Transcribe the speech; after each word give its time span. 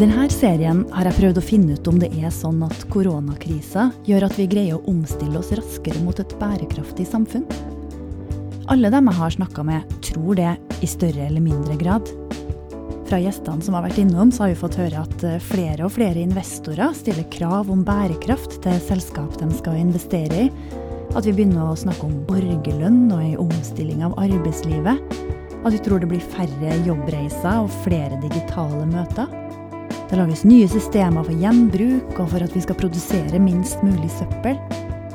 denne 0.00 0.30
serien 0.32 0.78
har 0.94 1.04
jeg 1.04 1.16
prøvd 1.18 1.38
å 1.40 1.42
finne 1.44 1.74
ut 1.76 1.88
om 1.90 1.98
det 2.00 2.08
er 2.16 2.30
sånn 2.32 2.62
at 2.64 2.86
koronakrisa 2.88 3.90
gjør 4.08 4.24
at 4.30 4.36
vi 4.38 4.46
greier 4.48 4.78
å 4.78 4.84
omstille 4.88 5.36
oss 5.36 5.50
raskere 5.52 6.00
mot 6.00 6.16
et 6.22 6.32
bærekraftig 6.40 7.04
samfunn. 7.10 7.44
Alle 8.72 8.88
dem 8.94 9.10
jeg 9.10 9.18
har 9.18 9.34
snakka 9.34 9.64
med, 9.66 9.92
tror 10.06 10.38
det 10.38 10.54
i 10.80 10.88
større 10.88 11.26
eller 11.26 11.44
mindre 11.44 11.76
grad. 11.76 12.08
Fra 13.10 13.18
gjestene 13.20 13.66
som 13.66 13.76
har 13.76 13.84
vært 13.84 13.98
innom, 14.00 14.32
så 14.32 14.46
har 14.46 14.54
vi 14.54 14.60
fått 14.62 14.78
høre 14.80 15.02
at 15.02 15.26
eh, 15.26 15.42
flere 15.50 15.84
og 15.84 15.92
flere 15.98 16.22
investorer 16.22 16.94
stiller 16.96 17.26
krav 17.34 17.68
om 17.74 17.82
bærekraft 17.84 18.60
til 18.64 18.80
selskap 18.86 19.36
de 19.42 19.50
skal 19.58 19.82
investere 19.82 20.46
i. 20.46 20.78
At 21.12 21.26
vi 21.26 21.34
begynner 21.34 21.74
å 21.74 21.76
snakke 21.76 22.06
om 22.06 22.22
borgerlønn 22.30 23.10
og 23.10 23.20
en 23.20 23.36
omstilling 23.50 24.06
av 24.06 24.16
arbeidslivet. 24.22 25.12
At 25.60 25.74
vi 25.74 25.84
tror 25.84 26.00
det 26.00 26.08
blir 26.14 26.24
færre 26.38 26.80
jobbreiser 26.86 27.66
og 27.66 27.74
flere 27.82 28.16
digitale 28.22 28.86
møter. 28.94 29.39
Det 30.10 30.16
lages 30.18 30.40
nye 30.42 30.66
systemer 30.66 31.22
for 31.22 31.38
gjenbruk 31.38 32.16
og 32.18 32.32
for 32.32 32.42
at 32.42 32.54
vi 32.56 32.60
skal 32.64 32.74
produsere 32.80 33.38
minst 33.38 33.78
mulig 33.86 34.08
søppel. 34.10 34.56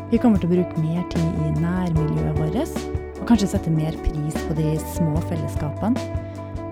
Vi 0.08 0.20
kommer 0.24 0.40
til 0.40 0.48
å 0.48 0.54
bruke 0.54 0.84
mer 0.86 1.02
tid 1.12 1.42
i 1.44 1.50
nærmiljøet 1.60 2.38
vårt, 2.38 2.78
og 3.20 3.26
kanskje 3.28 3.50
sette 3.52 3.74
mer 3.76 3.98
pris 4.06 4.38
på 4.48 4.56
de 4.56 4.78
små 4.94 5.20
fellesskapene. 5.28 6.00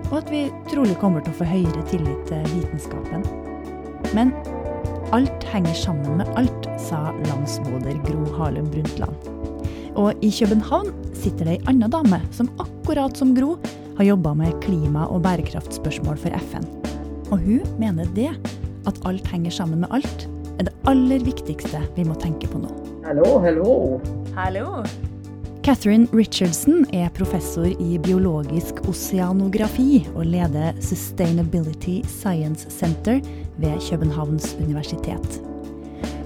Og 0.08 0.14
at 0.22 0.32
vi 0.32 0.46
trolig 0.70 0.96
kommer 1.02 1.20
til 1.20 1.34
å 1.34 1.38
få 1.42 1.48
høyere 1.50 1.84
tillit 1.90 2.22
til 2.30 2.46
vitenskapen. 2.54 3.26
Men 4.16 4.32
alt 5.12 5.44
henger 5.52 5.76
sammen 5.76 6.22
med 6.22 6.32
alt, 6.40 6.70
sa 6.80 7.10
landsmoder 7.26 7.98
Gro 8.06 8.24
Harlem 8.38 8.70
Brundtland. 8.72 9.28
Og 10.00 10.24
i 10.24 10.32
København 10.32 10.94
sitter 11.12 11.44
det 11.50 11.58
ei 11.58 11.68
anna 11.74 11.92
dame 11.92 12.22
som 12.32 12.48
akkurat 12.56 13.20
som 13.20 13.36
Gro 13.36 13.58
har 14.00 14.08
jobba 14.08 14.32
med 14.40 14.56
klima- 14.64 15.10
og 15.10 15.20
bærekraftspørsmål 15.28 16.16
for 16.24 16.40
FN. 16.40 16.83
Og 17.30 17.38
hun 17.38 17.64
mener 17.80 18.08
det, 18.16 18.30
at 18.86 19.00
alt 19.08 19.26
henger 19.32 19.50
sammen 19.50 19.80
med 19.80 19.88
alt, 19.96 20.28
er 20.58 20.68
det 20.68 20.74
aller 20.88 21.24
viktigste 21.24 21.80
vi 21.96 22.04
må 22.06 22.16
tenke 22.20 22.50
på 22.50 22.60
nå. 22.62 22.70
Hallo, 23.04 23.38
hallo. 23.40 23.72
Hallo. 24.36 24.84
Catherine 25.64 26.06
Richardson 26.12 26.84
er 26.92 27.08
professor 27.16 27.64
i 27.64 27.96
biologisk 28.04 28.82
oseanografi 28.88 30.02
og 30.12 30.26
leder 30.28 30.76
Sustainability 30.84 32.02
Science 32.04 32.68
Center 32.70 33.20
ved 33.56 33.80
Københavns 33.90 34.56
universitet. 34.60 35.40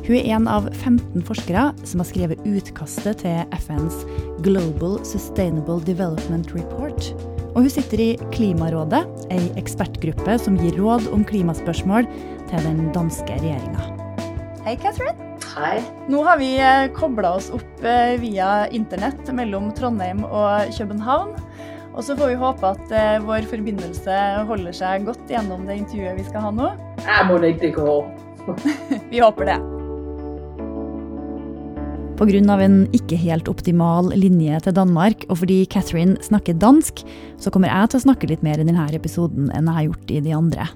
Hun 0.08 0.16
er 0.16 0.26
en 0.34 0.48
av 0.50 0.66
15 0.72 1.22
forskere 1.22 1.68
som 1.84 2.02
har 2.02 2.08
skrevet 2.08 2.42
utkastet 2.48 3.22
til 3.22 3.58
FNs 3.60 4.02
Global 4.42 4.98
Sustainable 5.06 5.78
Development 5.86 6.54
Report, 6.56 7.12
og 7.54 7.64
hun 7.64 7.70
sitter 7.72 8.02
i 8.02 8.08
Klimarådet, 8.34 9.04
ei 9.34 9.46
ekspertgruppe 9.60 10.36
som 10.42 10.58
gir 10.60 10.76
råd 10.80 11.08
om 11.14 11.24
klimaspørsmål 11.26 12.08
til 12.50 12.66
den 12.66 12.88
danske 12.94 13.38
regjeringa. 13.40 13.88
Hei, 14.66 14.76
Catherine. 14.80 15.16
Hei. 15.54 15.78
Nå 16.10 16.20
har 16.26 16.38
vi 16.40 16.52
eh, 16.60 16.90
kobla 16.94 17.34
oss 17.38 17.48
opp 17.54 17.84
eh, 17.86 18.18
via 18.20 18.68
internett 18.74 19.30
mellom 19.34 19.70
Trondheim 19.76 20.24
og 20.28 20.74
København. 20.76 21.34
Og 21.98 22.04
så 22.06 22.14
får 22.18 22.30
vi 22.30 22.36
håpe 22.38 22.68
at 22.68 22.92
uh, 22.94 23.24
vår 23.26 23.48
forbindelse 23.50 24.18
holder 24.46 24.76
seg 24.76 25.08
godt 25.08 25.32
gjennom 25.32 25.64
det 25.66 25.80
intervjuet 25.80 26.20
vi 26.20 26.28
skal 26.28 26.46
ha 26.46 26.52
nå. 26.54 26.68
Ja, 27.02 27.24
må 27.26 27.40
det 27.42 27.56
ikke 27.56 27.72
gå. 27.80 27.98
vi 29.10 29.18
håper 29.24 29.50
det. 29.50 29.58
Pga. 32.18 32.58
en 32.64 32.88
ikke 32.90 33.14
helt 33.14 33.46
optimal 33.48 34.10
linje 34.10 34.58
til 34.64 34.74
Danmark, 34.74 35.24
og 35.30 35.38
fordi 35.38 35.64
Catherine 35.70 36.16
snakker 36.20 36.58
dansk, 36.58 37.04
så 37.38 37.50
kommer 37.50 37.68
jeg 37.70 37.90
til 37.90 37.98
å 38.00 38.06
snakke 38.08 38.26
litt 38.26 38.42
mer 38.42 38.58
i 38.58 38.66
denne 38.66 38.88
episoden 38.90 39.52
enn 39.54 39.66
jeg 39.70 39.74
har 39.74 39.86
gjort 39.86 40.10
i 40.10 40.20
de 40.20 40.32
andre. 40.34 40.66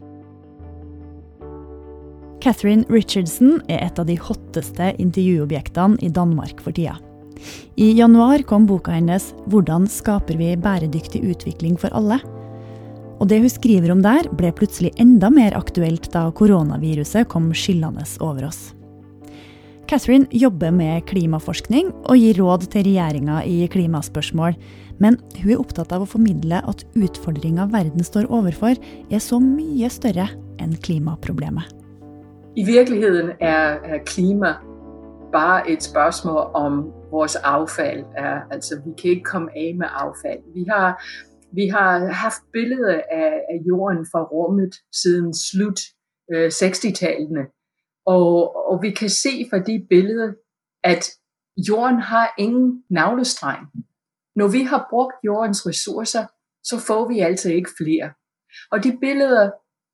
Catherine 2.43 2.85
Richardson 2.89 3.61
er 3.69 3.83
et 3.87 3.99
av 3.99 4.07
de 4.07 4.17
hotteste 4.19 4.93
intervjuobjektene 5.03 5.99
i 6.03 6.11
Danmark 6.11 6.63
for 6.63 6.73
tida. 6.73 6.95
I 7.75 7.91
januar 7.99 8.43
kom 8.47 8.67
boka 8.67 8.93
hennes 8.93 9.35
'Hvordan 9.49 9.89
skaper 9.89 10.37
vi 10.39 10.55
bæredyktig 10.57 11.23
utvikling 11.27 11.77
for 11.77 11.91
alle?' 11.91 12.23
Og 13.21 13.29
det 13.29 13.41
hun 13.41 13.51
skriver 13.51 13.91
om 13.91 14.03
der, 14.03 14.29
ble 14.35 14.53
plutselig 14.53 14.93
enda 14.99 15.31
mer 15.31 15.53
aktuelt 15.55 16.11
da 16.13 16.31
koronaviruset 16.31 17.29
kom 17.29 17.53
skyllende 17.53 18.03
over 18.21 18.47
oss. 18.47 18.75
Catherine 19.91 20.27
jobber 20.33 20.71
med 20.71 21.05
klimaforskning 21.11 21.91
og 22.05 22.17
gir 22.17 22.39
råd 22.41 22.69
til 22.73 22.87
regjeringa 22.87 23.43
i 23.45 23.67
klimaspørsmål. 23.73 24.57
Men 25.03 25.19
hun 25.43 25.53
er 25.53 25.61
opptatt 25.61 25.93
av 25.93 26.05
å 26.05 26.09
formidle 26.09 26.61
at 26.69 26.85
utfordringa 26.95 27.67
verden 27.73 28.05
står 28.07 28.31
overfor, 28.31 28.79
er 29.11 29.23
så 29.23 29.41
mye 29.43 29.91
større 29.91 30.29
enn 30.63 30.77
klimaproblemet. 30.85 31.67
I 32.57 32.65
virkeligheten 32.69 33.33
er 33.41 34.03
klima 34.07 34.59
bare 35.33 35.71
et 35.73 35.83
spørsmål 35.83 36.51
om 36.55 36.93
vores 37.11 37.37
avfall. 37.37 38.05
Altså, 38.51 38.81
vi 38.85 38.93
kan 39.01 39.11
ikke 39.11 39.25
komme 39.25 39.51
av 39.57 39.77
med 39.77 39.89
avfall. 40.05 40.41
Vi 40.55 40.65
har, 40.71 41.03
vi 41.53 41.69
har 41.69 42.13
haft 42.13 42.43
billeder 42.53 43.01
av 43.53 43.59
jorden 43.67 44.07
fra 44.13 44.23
rommet 44.23 44.75
siden 44.93 45.35
slutt 45.35 45.81
øh, 46.33 46.49
60-tallene. 46.49 47.45
Og, 48.07 48.57
og 48.71 48.83
vi 48.83 48.91
kan 48.91 49.11
se 49.11 49.47
fra 49.51 49.59
de 49.59 49.87
billeder, 49.91 50.33
at 50.85 51.05
jorden 51.69 51.99
har 51.99 52.35
ingen 52.39 52.85
navlestreng. 52.91 53.67
Når 54.37 54.49
vi 54.49 54.63
har 54.63 54.87
brugt 54.91 55.15
jordens 55.25 55.67
ressourcer, 55.67 56.27
så 56.65 56.79
får 56.87 57.09
vi 57.09 57.19
altså 57.19 57.49
ikke 57.53 57.71
flere. 57.81 58.13
Og 58.73 58.85
de 58.85 58.99
billeder 59.01 59.51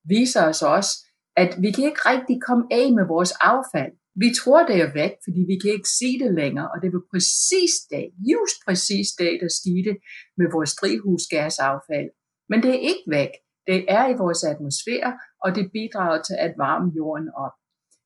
viser 0.09 0.43
os 0.45 0.63
også, 0.63 0.93
at 1.37 1.51
vi 1.63 1.71
kan 1.71 1.85
ikke 1.85 2.05
rigtig 2.13 2.37
komme 2.49 2.65
af 2.71 2.93
med 2.93 3.07
vores 3.15 3.33
affald. 3.41 3.93
Vi 4.25 4.29
tror, 4.41 4.67
det 4.67 4.77
er 4.85 4.93
væk, 5.03 5.15
fordi 5.25 5.41
vi 5.51 5.57
kan 5.63 5.71
ikke 5.77 5.93
se 6.01 6.11
det 6.23 6.35
længere, 6.41 6.69
og 6.73 6.79
det 6.83 6.91
var 6.93 7.03
præcis 7.13 7.73
det, 7.93 8.05
just 8.33 8.57
præcis 8.67 9.09
det, 9.21 9.33
der 9.43 9.51
skete 9.61 9.93
med 10.39 10.49
vores 10.55 10.73
drivhusgasaffald. 10.81 12.11
Men 12.51 12.59
det 12.63 12.71
er 12.75 12.83
ikke 12.91 13.07
væk. 13.19 13.33
Det 13.71 13.79
er 13.99 14.05
i 14.13 14.19
vores 14.23 14.41
atmosfære, 14.53 15.13
og 15.45 15.49
det 15.57 15.65
bidrager 15.77 16.21
til 16.29 16.37
at 16.47 16.53
varme 16.65 16.89
jorden 16.99 17.29
op. 17.45 17.57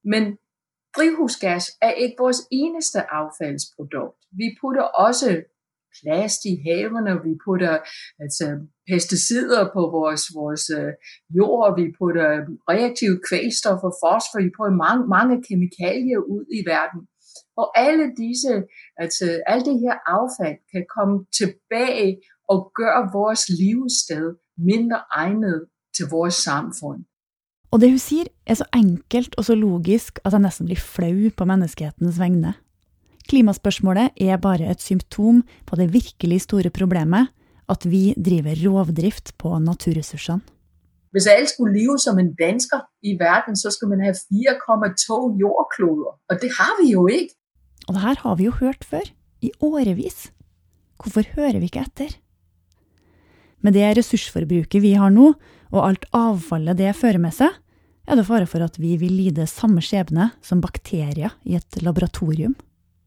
Men 0.04 0.38
drivhusgas 0.96 1.64
er 1.82 1.90
ikke 1.90 2.14
vores 2.18 2.40
eneste 2.50 3.00
affaldsprodukt. 3.12 4.18
Vi 4.32 4.56
putter 4.60 4.82
også 4.82 5.42
plast 6.00 6.40
i 6.44 6.54
haverne, 6.68 7.22
vi 7.28 7.34
putter 7.46 7.74
altså, 8.22 8.46
pesticider 8.90 9.62
på 9.74 9.80
vores, 9.98 10.22
vores 10.34 10.70
øh, 10.70 10.92
jord, 11.38 11.80
vi 11.80 11.86
putter 11.98 12.28
reaktive 12.72 13.20
kvælstof 13.28 13.80
og 13.88 13.94
fosfor, 14.02 14.38
vi 14.42 14.50
putter 14.56 14.76
mange, 14.86 15.04
mange 15.16 15.36
kemikalier 15.46 16.20
ud 16.34 16.44
i 16.58 16.60
verden. 16.72 17.00
Og 17.56 17.66
alle 17.86 18.06
disse, 18.22 18.52
altså 18.96 19.26
alt 19.46 19.64
det 19.66 19.80
her 19.84 19.96
affald 20.16 20.58
kan 20.72 20.84
komme 20.96 21.16
tilbage 21.40 22.10
og 22.48 22.72
gøre 22.74 23.10
vores 23.12 23.42
livssted 23.60 24.26
mindre 24.70 25.00
egnet 25.10 25.66
til 25.96 26.06
vores 26.10 26.34
samfund. 26.34 27.04
Og 27.72 27.80
det 27.80 27.88
hun 27.88 28.00
sier, 28.00 28.28
er 28.44 28.58
så 28.60 28.66
enkelt 28.76 29.36
og 29.40 29.46
så 29.48 29.56
logisk 29.56 30.20
at 30.26 30.34
jeg 30.34 30.44
nesten 30.44 30.68
blir 30.68 30.80
flau 30.80 31.30
på 31.32 31.46
menneskehetens 31.48 32.18
vegne. 32.20 32.52
Klimaspørsmålet 33.30 34.18
er 34.20 34.40
bare 34.42 34.68
et 34.68 34.82
symptom 34.82 35.40
på 35.64 35.78
det 35.80 35.92
virkelig 35.94 36.42
store 36.44 36.72
problemet, 36.74 37.30
at 37.70 37.86
vi 37.88 38.12
driver 38.18 38.58
rovdrift 38.60 39.32
på 39.40 39.56
naturressursene. 39.62 40.42
Hvis 41.12 41.28
alle 41.28 41.48
skulle 41.48 41.76
leve 41.76 41.98
som 42.00 42.18
en 42.18 42.30
dansker 42.36 42.80
i 43.04 43.12
verden, 43.20 43.56
så 43.56 43.68
skulle 43.70 43.96
man 43.96 44.04
ha 44.04 44.12
4,2 44.16 45.18
jordkloder. 45.40 46.12
Og 46.28 46.40
det 46.40 46.50
har 46.56 46.72
vi 46.80 46.92
jo 46.92 47.04
ikke. 47.06 47.36
Og 47.88 47.94
det 47.94 48.04
her 48.04 48.20
har 48.24 48.36
vi 48.36 48.46
jo 48.48 48.54
hørt 48.60 48.84
før. 48.84 49.04
I 49.42 49.50
årevis. 49.60 50.30
Hvorfor 50.96 51.26
hører 51.36 51.58
vi 51.58 51.68
ikke 51.68 51.82
etter? 51.84 52.16
Med 53.60 53.76
det 53.76 53.90
ressursforbruket 53.98 54.82
vi 54.82 54.94
har 54.96 55.12
nå, 55.12 55.34
og 55.72 55.80
alt 55.84 56.06
avfallet 56.16 56.78
det 56.78 56.94
fører 56.96 57.20
med 57.20 57.34
seg, 57.36 57.52
er 58.06 58.14
det 58.18 58.26
fare 58.26 58.46
for 58.46 58.64
at 58.64 58.80
vi 58.80 58.96
vil 58.96 59.12
lide 59.12 59.46
samme 59.46 59.82
skjebne 59.82 60.30
som 60.42 60.60
bakterier 60.60 61.36
i 61.44 61.56
et 61.56 61.82
laboratorium. 61.82 62.56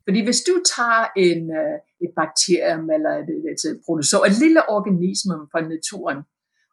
Fordi 0.07 0.23
hvis 0.23 0.41
du 0.47 0.53
tager 0.75 1.05
en, 1.17 1.41
øh, 1.59 1.77
et 2.05 2.11
bakterium 2.21 2.89
eller 2.95 3.11
et, 3.21 3.29
et, 3.51 3.61
et, 3.69 3.81
producer, 3.85 4.17
et 4.17 4.39
lille 4.43 4.61
organisme 4.69 5.33
fra 5.51 5.61
naturen 5.61 6.19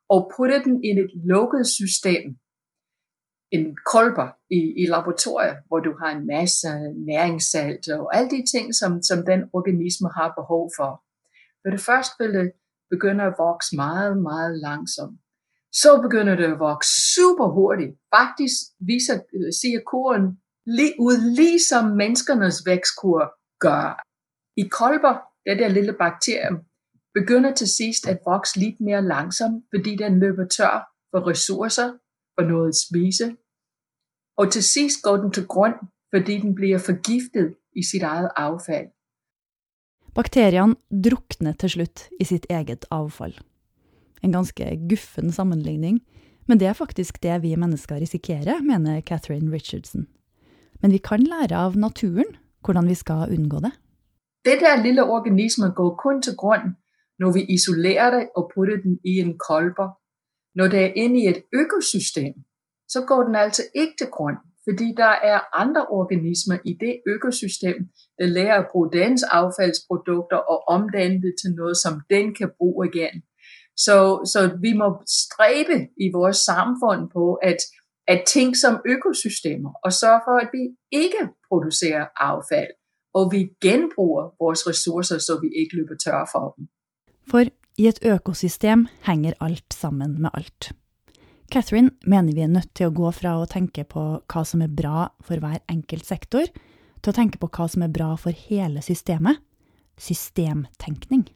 og 0.09 0.31
putter 0.37 0.63
den 0.63 0.85
i 0.85 0.89
et 0.91 1.11
lukket 1.33 1.67
system, 1.67 2.25
en 3.57 3.77
kolber 3.93 4.29
i, 4.51 4.61
i 4.83 4.85
laboratoriet, 4.95 5.57
hvor 5.69 5.81
du 5.87 5.93
har 6.01 6.11
en 6.17 6.27
masse 6.27 6.69
næringssalt 7.11 7.89
og 7.89 8.17
alle 8.17 8.31
de 8.31 8.43
ting, 8.53 8.75
som, 8.75 9.03
som 9.03 9.19
den 9.31 9.41
organisme 9.53 10.09
har 10.17 10.29
behov 10.41 10.71
for. 10.79 10.91
For 11.63 11.71
det 11.75 11.81
første 11.89 12.15
vil 12.19 12.35
det 12.39 12.53
begynde 12.91 13.25
at 13.25 13.35
vokse 13.39 13.77
meget, 13.77 14.15
meget 14.31 14.53
langsomt 14.59 15.19
så 15.73 16.01
begynder 16.05 16.35
det 16.37 16.45
at 16.45 16.59
vokse 16.59 16.91
super 17.15 17.49
hurtigt. 17.59 17.93
Faktisk 18.17 18.57
viser, 18.91 19.17
øh, 19.37 19.53
siger 19.61 19.81
kurven 19.91 20.25
lige 20.67 20.95
ud, 21.07 21.17
ligesom 21.41 21.85
menneskernes 22.03 22.57
vækstkur 22.67 23.23
gør. 23.67 23.87
I 24.63 24.65
kolber, 24.81 25.15
det 25.47 25.59
der 25.59 25.69
lille 25.69 25.93
bakterium, 26.05 26.59
begynder 27.15 27.55
til 27.55 27.69
sidst 27.69 28.09
at 28.09 28.19
vokse 28.27 28.59
lidt 28.59 28.81
mere 28.81 29.03
langsomt, 29.15 29.65
fordi 29.75 29.97
den 29.97 30.19
løber 30.19 30.47
tør 30.57 30.77
for 31.11 31.21
ressourcer, 31.31 31.89
for 32.35 32.45
noget 32.53 32.69
at 32.69 32.81
spise. 32.87 33.37
Og 34.37 34.53
til 34.53 34.65
sidst 34.75 35.03
går 35.03 35.17
den 35.17 35.33
til 35.33 35.47
grund, 35.47 35.75
fordi 36.15 36.35
den 36.39 36.55
bliver 36.55 36.79
forgiftet 36.79 37.55
i 37.77 37.83
sit 37.91 38.03
eget 38.03 38.31
affald. 38.37 38.89
Bakterien 40.15 40.77
drukner 41.05 41.53
til 41.53 41.71
slut 41.71 42.09
i 42.21 42.25
sitt 42.25 42.47
eget 42.51 42.85
avfall. 42.91 43.41
En 44.23 44.33
ganske 44.33 44.79
guffen 44.89 45.33
sammenligning, 45.33 46.01
men 46.49 46.61
det 46.61 46.67
er 46.67 46.73
faktisk 46.73 47.23
det 47.23 47.43
vi 47.43 47.55
mennesker 47.57 47.97
risikerer, 47.97 48.63
mener 48.63 49.01
Catherine 49.01 49.53
Richardson. 49.53 50.07
Men 50.83 50.93
vi 50.93 50.99
kan 50.99 51.23
lære 51.23 51.57
av 51.57 51.77
naturen 51.77 52.37
hvordan 52.65 52.89
vi 52.89 52.95
skal 52.95 53.31
unngå 53.39 53.59
det. 53.67 53.73
Det 54.45 54.61
der 54.61 54.83
lille 54.83 55.05
organisme 55.05 55.67
går 55.71 55.91
kun 56.05 56.23
til 56.23 56.37
grund, 56.37 56.67
når 57.19 57.33
vi 57.33 57.43
isolerer 57.55 58.11
det 58.17 58.29
og 58.37 58.51
putter 58.55 58.77
den 58.85 58.99
i 59.05 59.13
en 59.25 59.39
kolber. 59.49 59.89
Når 60.59 60.67
det 60.69 60.81
er 60.85 60.93
inde 60.95 61.21
i 61.23 61.27
et 61.29 61.43
økosystem, 61.53 62.35
så 62.89 63.05
går 63.09 63.23
den 63.23 63.35
altså 63.35 63.63
ikke 63.75 63.95
til 63.99 64.07
grund, 64.07 64.37
fordi 64.67 64.95
der 64.97 65.15
er 65.33 65.39
andre 65.63 65.87
organismer 65.87 66.59
i 66.65 66.73
det 66.81 66.95
økosystem, 67.07 67.79
der 68.19 68.27
lærer 68.27 68.59
at 68.59 68.69
bruge 68.73 68.93
dens 68.93 69.23
affaldsprodukter 69.23 70.37
og 70.37 70.59
omdanne 70.69 71.23
det 71.23 71.35
til 71.43 71.51
noget, 71.61 71.77
som 71.77 71.93
den 72.11 72.35
kan 72.35 72.51
bruge 72.59 72.89
igen. 72.93 73.23
Så, 73.85 73.97
så 74.33 74.41
vi 74.65 74.73
må 74.81 74.89
stræbe 75.23 75.77
i 76.05 76.07
vores 76.13 76.37
samfund 76.37 77.03
på 77.17 77.25
at, 77.35 77.61
at 78.13 78.21
tænke 78.35 78.59
som 78.59 78.75
økosystemer 78.95 79.73
og 79.85 79.93
sørge 79.93 80.21
for, 80.27 80.37
at 80.45 80.51
vi 80.57 80.63
ikke 81.03 81.23
producerer 81.49 82.07
affald, 82.17 82.73
og 83.15 83.33
vi 83.33 83.41
genbruger 83.67 84.25
vores 84.43 84.67
ressourcer, 84.71 85.19
så 85.19 85.33
vi 85.45 85.49
ikke 85.61 85.77
løber 85.77 85.97
tør 86.05 86.29
for 86.33 86.55
dem. 86.57 86.69
For 87.31 87.45
i 87.79 87.87
et 87.89 87.99
økosystem 88.05 88.87
henger 89.07 89.33
alt 89.41 89.75
sammen 89.75 90.23
med 90.23 90.31
alt. 90.35 90.73
Catherine 91.53 91.91
mener 92.07 92.33
vi 92.35 92.41
er 92.41 92.53
nødt 92.53 92.75
til 92.75 92.89
å 92.89 92.95
gå 92.97 93.11
fra 93.13 93.35
å 93.37 93.49
tenke 93.49 93.85
på 93.85 94.03
hva 94.33 94.43
som 94.49 94.63
er 94.65 94.73
bra 94.73 95.11
for 95.21 95.41
hver 95.41 95.61
enkelt 95.69 96.07
sektor, 96.09 96.49
til 97.03 97.13
å 97.13 97.17
tenke 97.17 97.41
på 97.43 97.51
hva 97.53 97.67
som 97.69 97.85
er 97.85 97.93
bra 97.93 98.15
for 98.17 98.33
hele 98.49 98.81
systemet. 98.85 99.43
Systemtenkning. 100.01 101.27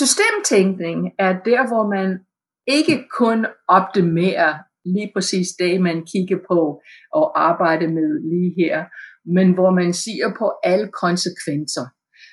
Systemtænkning 0.00 1.10
er 1.18 1.32
der, 1.32 1.68
hvor 1.68 1.84
man 1.96 2.18
ikke 2.66 3.04
kun 3.18 3.46
optimerer 3.68 4.54
lige 4.84 5.10
præcis 5.14 5.48
det, 5.58 5.80
man 5.80 6.06
kigger 6.12 6.38
på 6.50 6.80
og 7.12 7.42
arbejder 7.48 7.88
med 7.88 8.10
lige 8.30 8.54
her, 8.60 8.84
men 9.36 9.54
hvor 9.54 9.70
man 9.70 9.92
siger 9.92 10.28
på 10.38 10.52
alle 10.64 10.88
konsekvenser. 11.02 11.86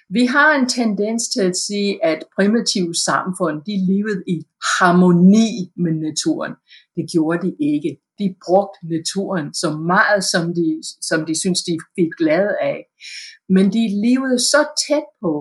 Vi 0.10 0.26
har 0.26 0.56
en 0.60 0.70
tendens 0.70 1.24
til 1.34 1.42
at 1.42 1.58
sige, 1.68 2.06
at 2.06 2.24
primitive 2.36 2.96
samfund, 2.96 3.56
de 3.70 3.76
levede 3.92 4.24
i 4.28 4.38
harmoni 4.78 5.50
med 5.84 5.94
naturen. 6.08 6.54
Det 6.96 7.06
gjorde 7.14 7.40
de 7.48 7.56
ikke. 7.74 7.92
De 8.20 8.36
brugte 8.46 8.80
naturen 8.96 9.54
så 9.54 9.70
meget, 9.94 10.24
som 10.24 10.44
de, 10.60 10.82
som 11.02 11.26
de 11.26 11.40
synes, 11.40 11.60
de 11.70 11.76
fik 11.98 12.12
glæde 12.18 12.54
af. 12.62 12.80
Men 13.50 13.66
de 13.76 13.84
levede 14.06 14.40
så 14.40 14.62
tæt 14.88 15.08
på 15.22 15.32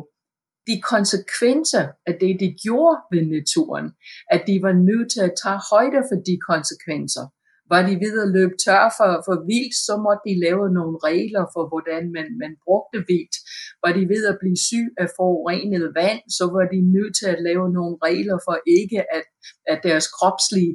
de 0.69 0.77
konsekvenser 0.93 1.85
af 2.09 2.15
det, 2.23 2.33
de 2.43 2.49
gjorde 2.65 2.99
ved 3.13 3.23
naturen, 3.37 3.87
at 4.35 4.43
de 4.49 4.57
var 4.67 4.75
nødt 4.89 5.09
til 5.15 5.23
at 5.29 5.37
tage 5.43 5.61
højde 5.73 6.01
for 6.09 6.17
de 6.29 6.37
konsekvenser. 6.51 7.25
Var 7.73 7.83
de 7.89 7.95
ved 8.05 8.15
at 8.25 8.33
løbe 8.37 8.57
tør 8.65 8.85
for, 8.99 9.11
for 9.27 9.37
vildt, 9.51 9.75
så 9.87 9.95
måtte 10.05 10.25
de 10.29 10.35
lave 10.47 10.65
nogle 10.79 10.97
regler 11.09 11.45
for, 11.55 11.65
hvordan 11.73 12.03
man, 12.17 12.29
man 12.43 12.53
brugte 12.65 12.99
vildt. 13.11 13.37
Var 13.83 13.93
de 13.99 14.03
ved 14.13 14.23
at 14.33 14.41
blive 14.43 14.59
syg 14.69 14.89
af 15.03 15.09
forurenet 15.17 15.87
vand, 16.01 16.23
så 16.39 16.45
var 16.55 16.65
de 16.73 16.81
nødt 16.97 17.15
til 17.21 17.29
at 17.35 17.43
lave 17.49 17.67
nogle 17.79 17.97
regler 18.07 18.39
for 18.47 18.57
ikke, 18.79 18.99
at, 19.17 19.27
at 19.73 19.79
deres 19.89 20.07
kropslige 20.17 20.75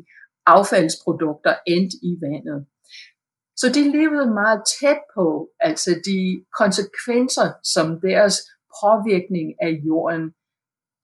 affaldsprodukter 0.56 1.54
endte 1.74 1.98
i 2.10 2.12
vandet. 2.26 2.60
Så 3.62 3.68
de 3.76 3.84
levede 3.98 4.34
meget 4.42 4.62
tæt 4.80 5.02
på 5.16 5.26
altså 5.60 5.92
de 6.10 6.22
konsekvenser, 6.60 7.48
som 7.74 7.88
deres 8.08 8.36
påvirkning 8.82 9.48
af 9.62 9.72
jorden 9.88 10.24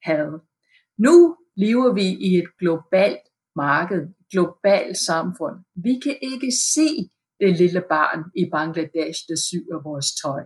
havde. 0.04 0.38
Nu 0.98 1.16
lever 1.56 1.94
vi 1.94 2.08
i 2.28 2.38
et 2.42 2.50
globalt 2.60 3.26
marked, 3.56 4.02
globalt 4.32 4.98
samfund. 4.98 5.56
Vi 5.76 5.94
kan 6.04 6.18
ikke 6.22 6.52
se 6.76 6.90
det 7.40 7.58
lille 7.58 7.84
barn 7.90 8.20
i 8.36 8.44
Bangladesh, 8.56 9.20
der 9.30 9.38
syr 9.48 9.84
vores 9.90 10.10
tøj. 10.24 10.42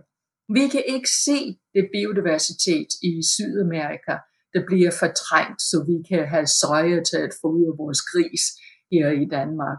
Vi 0.56 0.64
kan 0.72 0.84
ikke 0.94 1.10
se 1.26 1.38
det 1.74 1.84
biodiversitet 1.94 2.90
i 3.10 3.12
Sydamerika, 3.34 4.14
der 4.54 4.62
bliver 4.66 4.92
fortrængt, 5.02 5.60
så 5.70 5.76
vi 5.90 5.96
kan 6.10 6.28
have 6.34 6.46
søje 6.62 7.00
til 7.10 7.20
at 7.26 7.32
fodre 7.40 7.72
vores 7.82 8.00
gris 8.10 8.44
her 8.92 9.08
i 9.22 9.26
Danmark. 9.36 9.78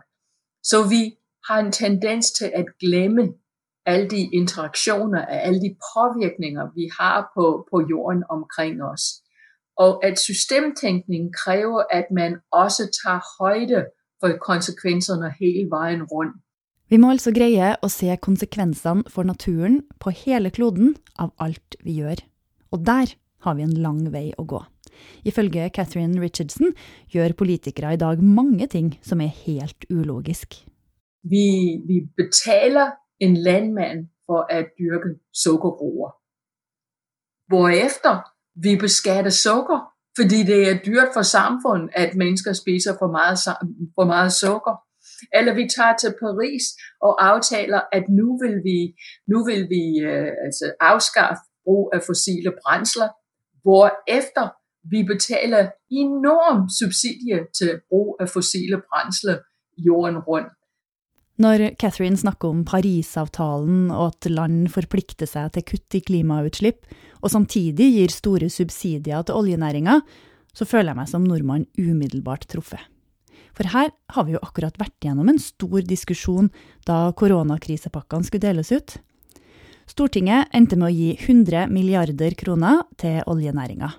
Så 0.63 0.77
vi 0.94 1.03
har 1.47 1.59
en 1.65 1.71
tendens 1.71 2.31
til 2.31 2.51
at 2.59 2.65
glemme 2.80 3.24
alle 3.86 4.10
de 4.10 4.22
interaktioner, 4.34 5.22
alle 5.26 5.62
de 5.62 5.76
påvirkninger, 5.94 6.64
vi 6.76 6.90
har 7.00 7.32
på, 7.36 7.68
på 7.72 7.78
jorden 7.90 8.24
omkring 8.30 8.84
os. 8.84 9.04
Og 9.78 10.06
at 10.06 10.20
systemtænkning 10.20 11.34
kræver, 11.44 11.84
at 11.92 12.06
man 12.12 12.32
også 12.52 12.84
tager 13.04 13.22
højde 13.40 13.86
for 14.20 14.30
konsekvenserne 14.42 15.34
hele 15.40 15.70
vejen 15.70 16.04
rundt. 16.04 16.36
Vi 16.90 16.98
må 16.98 17.10
altså 17.12 17.34
greie 17.34 17.74
å 17.82 17.90
se 17.90 18.14
konsekvensene 18.22 19.10
for 19.10 19.26
naturen 19.26 19.82
på 20.00 20.14
hele 20.14 20.52
kloden 20.54 20.96
av 21.18 21.34
alt 21.42 21.78
vi 21.84 21.98
gjør. 21.98 22.22
Og 22.72 22.86
der 22.86 23.16
har 23.42 23.58
vi 23.58 23.66
en 23.66 23.78
lang 23.86 24.04
vei 24.14 24.30
å 24.38 24.46
gå. 24.46 24.62
Ifølge 25.26 25.70
Catherine 25.74 26.22
Richardson 26.22 26.76
gjør 27.12 27.34
politikere 27.38 27.96
i 27.96 28.00
dag 28.00 28.22
mange 28.24 28.68
ting 28.72 28.94
som 29.04 29.22
er 29.22 29.34
helt 29.46 29.88
ulogisk. 29.90 30.62
Vi, 31.26 31.48
vi 31.90 32.06
betaler 32.18 32.94
en 33.20 33.38
landmand 33.38 34.08
for 34.26 34.48
at 34.50 34.66
dyrke 34.80 35.10
sukkerroer. 35.34 36.12
Hvorefter 37.48 38.16
vi 38.56 38.76
beskatter 38.76 39.32
sukker, 39.32 39.80
fordi 40.18 40.44
det 40.44 40.70
er 40.70 40.84
dyrt 40.86 41.10
for 41.14 41.22
samfundet, 41.22 41.90
at 41.96 42.16
mennesker 42.16 42.54
spiser 42.54 42.94
for 43.00 43.12
meget, 43.18 43.38
for 43.96 44.06
meget 44.06 44.34
sukker. 44.34 44.76
Eller 45.38 45.54
vi 45.54 45.66
tager 45.76 45.96
til 45.98 46.12
Paris 46.24 46.66
og 47.02 47.14
aftaler, 47.30 47.82
at 47.92 48.06
nu 48.10 48.28
vil 48.44 48.56
vi, 48.68 48.80
nu 49.32 49.38
vil 49.50 49.62
vi 49.74 49.84
øh, 50.10 50.32
altså 50.46 50.66
afskaffe 50.80 51.44
brug 51.64 51.92
af 51.94 52.02
fossile 52.10 52.52
brændsler, 52.62 53.10
hvor 53.64 53.88
efter 54.08 54.46
vi 54.94 55.00
betaler 55.04 55.62
enorm 55.90 56.60
subsidie 56.80 57.40
til 57.57 57.81
brug 57.90 58.18
af 58.19 58.30
fossile 58.30 58.78
brændsler 58.90 59.38
jorden 59.78 60.18
rundt. 60.30 60.52
Når 61.42 61.73
Catherine 61.75 62.15
snakker 62.15 62.54
om 62.54 62.61
Parisavtalen 62.63 63.89
og 63.92 64.13
at 64.13 64.27
land 64.31 64.69
forplikter 64.71 65.27
seg 65.27 65.51
til 65.56 65.65
kutt 65.68 65.97
i 65.97 66.04
klimautslipp, 66.07 66.85
og 67.19 67.33
samtidig 67.33 67.89
gir 67.92 68.13
store 68.13 68.47
subsidier 68.51 69.25
til 69.25 69.35
oljenæringa, 69.35 69.99
så 70.56 70.68
føler 70.68 70.94
jeg 70.94 70.99
meg 71.01 71.09
som 71.11 71.25
nordmann 71.27 71.65
umiddelbart 71.75 72.47
truffet. 72.47 72.80
For 73.56 73.68
her 73.71 73.92
har 73.92 74.27
vi 74.27 74.35
jo 74.35 74.44
akkurat 74.44 74.80
vært 74.80 74.95
gjennom 75.04 75.27
en 75.31 75.39
stor 75.39 75.83
diskusjon 75.87 76.49
da 76.87 77.09
koronakrisepakkene 77.15 78.27
skulle 78.27 78.47
deles 78.47 78.71
ut. 78.71 78.95
Stortinget 79.92 80.51
endte 80.56 80.80
med 80.80 80.89
å 80.89 80.95
gi 80.95 81.11
100 81.19 81.68
milliarder 81.71 82.35
kroner 82.39 82.83
til 82.99 83.21
oljenæringa. 83.31 83.92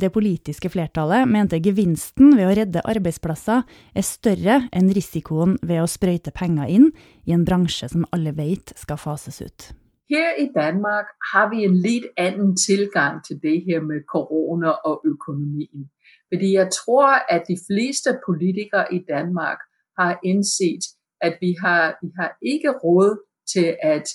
Det 0.00 0.08
politiske 0.12 0.70
flertallet 0.72 1.28
mente 1.28 1.58
gevinsten 1.60 2.32
ved 2.38 2.46
å 2.48 2.54
redde 2.56 2.84
arbeidsplasser 2.88 3.62
er 3.94 4.06
større 4.06 4.62
enn 4.72 4.88
risikoen 4.96 5.58
ved 5.60 5.82
å 5.82 5.90
sprøyte 5.90 6.32
penger 6.32 6.70
inn 6.72 6.88
i 7.28 7.34
en 7.36 7.44
bransje 7.44 7.90
som 7.92 8.06
alle 8.16 8.32
vet 8.36 8.72
skal 8.78 8.96
fases 8.96 9.42
ut. 9.44 9.68
Her 10.12 10.40
i 10.40 10.48
Danmark 10.54 11.12
har 11.32 11.50
vi 11.52 11.64
en 11.64 11.76
litt 11.84 12.08
annen 12.20 12.56
tilgang 12.56 13.20
til 13.24 13.38
det 13.44 13.62
her 13.68 13.84
med 13.84 14.04
korona 14.08 14.74
og 14.88 15.04
økonomien. 15.08 15.88
Fordi 16.32 16.54
jeg 16.54 16.68
tror 16.72 17.20
at 17.28 17.44
de 17.48 17.56
fleste 17.68 18.16
politikere 18.26 18.88
i 18.92 19.04
Danmark 19.08 19.60
har 19.98 20.18
innsett 20.24 20.88
at 21.20 21.36
vi 21.40 21.54
har, 21.62 21.96
vi 22.02 22.08
har 22.18 22.36
ikke 22.42 22.70
råd 22.80 23.20
til 23.52 23.76
at 23.82 24.08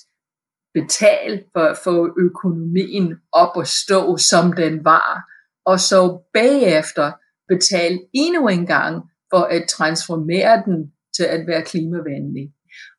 betale 0.73 1.43
for, 1.53 1.73
for 1.83 1.97
økonomien 2.27 3.13
opp 3.33 3.57
og 3.61 3.67
stå, 3.67 4.17
som 4.17 4.53
den 4.57 4.85
var, 4.85 5.25
og 5.71 5.79
så 5.79 5.99
bagefter 6.33 7.11
betale 7.47 7.99
endnu 8.13 8.47
en 8.47 8.65
gang 8.65 8.95
for 9.31 9.43
at 9.55 9.67
transformere 9.69 10.63
den 10.65 10.91
til 11.17 11.23
at 11.23 11.47
være 11.47 11.63
klimavenlig. 11.63 12.53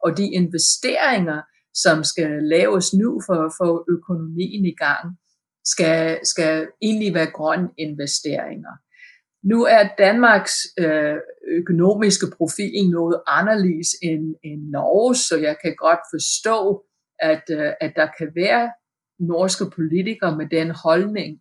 Og 0.05 0.17
de 0.17 0.27
investeringer, 0.41 1.41
som 1.75 2.05
skal 2.05 2.31
laves 2.43 2.95
nu 2.95 3.21
for 3.27 3.39
at 3.47 3.53
få 3.61 3.85
økonomien 3.97 4.65
i 4.65 4.75
gang, 4.85 5.05
skal, 5.65 6.19
skal 6.25 6.69
egentlig 6.83 7.15
være 7.15 7.31
grønne 7.31 7.69
investeringer. 7.79 8.75
Nu 9.43 9.65
er 9.65 9.89
Danmarks 9.99 10.57
øh, 10.79 11.17
økonomiske 11.59 12.27
profil 12.37 12.91
noget 12.91 13.21
anderledes 13.27 13.91
end, 14.03 14.35
end 14.45 14.63
Norge, 14.71 15.15
så 15.15 15.37
jeg 15.37 15.57
kan 15.63 15.75
godt 15.77 16.01
forstå, 16.15 16.85
at, 17.19 17.43
øh, 17.51 17.73
at 17.81 17.93
der 17.97 18.09
kan 18.19 18.29
være 18.35 18.71
norske 19.21 19.65
politikere 19.77 20.37
med 20.37 20.47
den 20.51 20.71
holdning. 20.85 21.41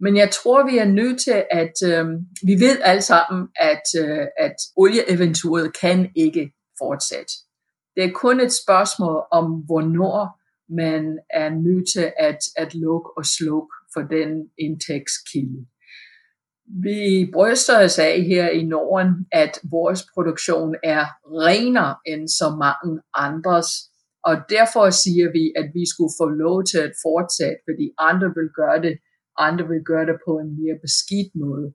Men 0.00 0.16
jeg 0.16 0.30
tror, 0.30 0.70
vi 0.70 0.78
er 0.78 0.84
nødt 0.84 1.20
til 1.20 1.44
at, 1.50 1.76
øh, 1.84 2.06
vi 2.42 2.54
ved 2.64 2.78
alle 2.84 3.02
sammen, 3.02 3.48
at, 3.56 3.86
øh, 4.02 4.26
at 4.38 4.56
olieeventuret 4.76 5.80
kan 5.80 6.10
ikke 6.16 6.52
fortsætte. 6.78 7.32
Det 7.96 8.04
er 8.04 8.12
kun 8.12 8.40
et 8.40 8.52
spørgsmål 8.52 9.22
om, 9.32 9.44
hvornår 9.66 10.40
man 10.80 11.18
er 11.30 11.50
nødt 11.50 11.88
til 11.94 12.12
at, 12.18 12.38
at 12.56 12.74
lukke 12.74 13.10
og 13.16 13.24
slukke 13.24 13.72
for 13.94 14.02
den 14.16 14.30
indtægtskilde. 14.58 15.66
Vi 16.82 17.30
bryster 17.32 17.84
os 17.84 17.98
af 17.98 18.22
her 18.22 18.48
i 18.48 18.62
Norden, 18.64 19.26
at 19.32 19.60
vores 19.70 20.06
produktion 20.14 20.74
er 20.82 21.04
renere 21.24 21.96
end 22.06 22.28
så 22.28 22.48
mange 22.64 23.00
andres, 23.14 23.68
og 24.24 24.34
derfor 24.48 24.90
siger 24.90 25.28
vi, 25.36 25.44
at 25.60 25.66
vi 25.74 25.84
skulle 25.92 26.14
få 26.20 26.26
lov 26.28 26.64
til 26.70 26.78
at 26.78 26.92
fortsætte, 27.06 27.60
fordi 27.68 27.86
andre 27.98 28.28
vil 28.38 28.50
gøre 28.60 28.82
det, 28.86 28.94
andre 29.38 29.68
vil 29.68 29.82
gøre 29.84 30.06
det 30.06 30.18
på 30.26 30.32
en 30.38 30.50
mere 30.60 30.78
beskidt 30.82 31.30
måde. 31.34 31.72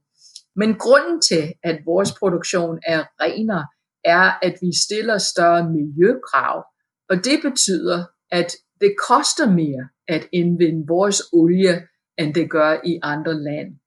Men 0.55 0.75
grunden 0.75 1.21
til, 1.21 1.53
at 1.63 1.81
vores 1.85 2.11
produktion 2.19 2.79
er 2.87 3.03
renere, 3.21 3.65
er, 4.03 4.25
at 4.41 4.55
vi 4.61 4.71
stiller 4.85 5.17
større 5.17 5.69
miljøkrav, 5.69 6.65
og 7.09 7.15
det 7.17 7.37
betyder, 7.43 8.05
at 8.31 8.49
det 8.81 8.95
koster 9.09 9.51
mere 9.51 9.87
at 10.07 10.27
indvinde 10.31 10.87
vores 10.87 11.21
olie, 11.33 11.87
end 12.17 12.33
det 12.33 12.49
gør 12.49 12.81
i 12.85 12.99
andre 13.03 13.33
lande. 13.33 13.77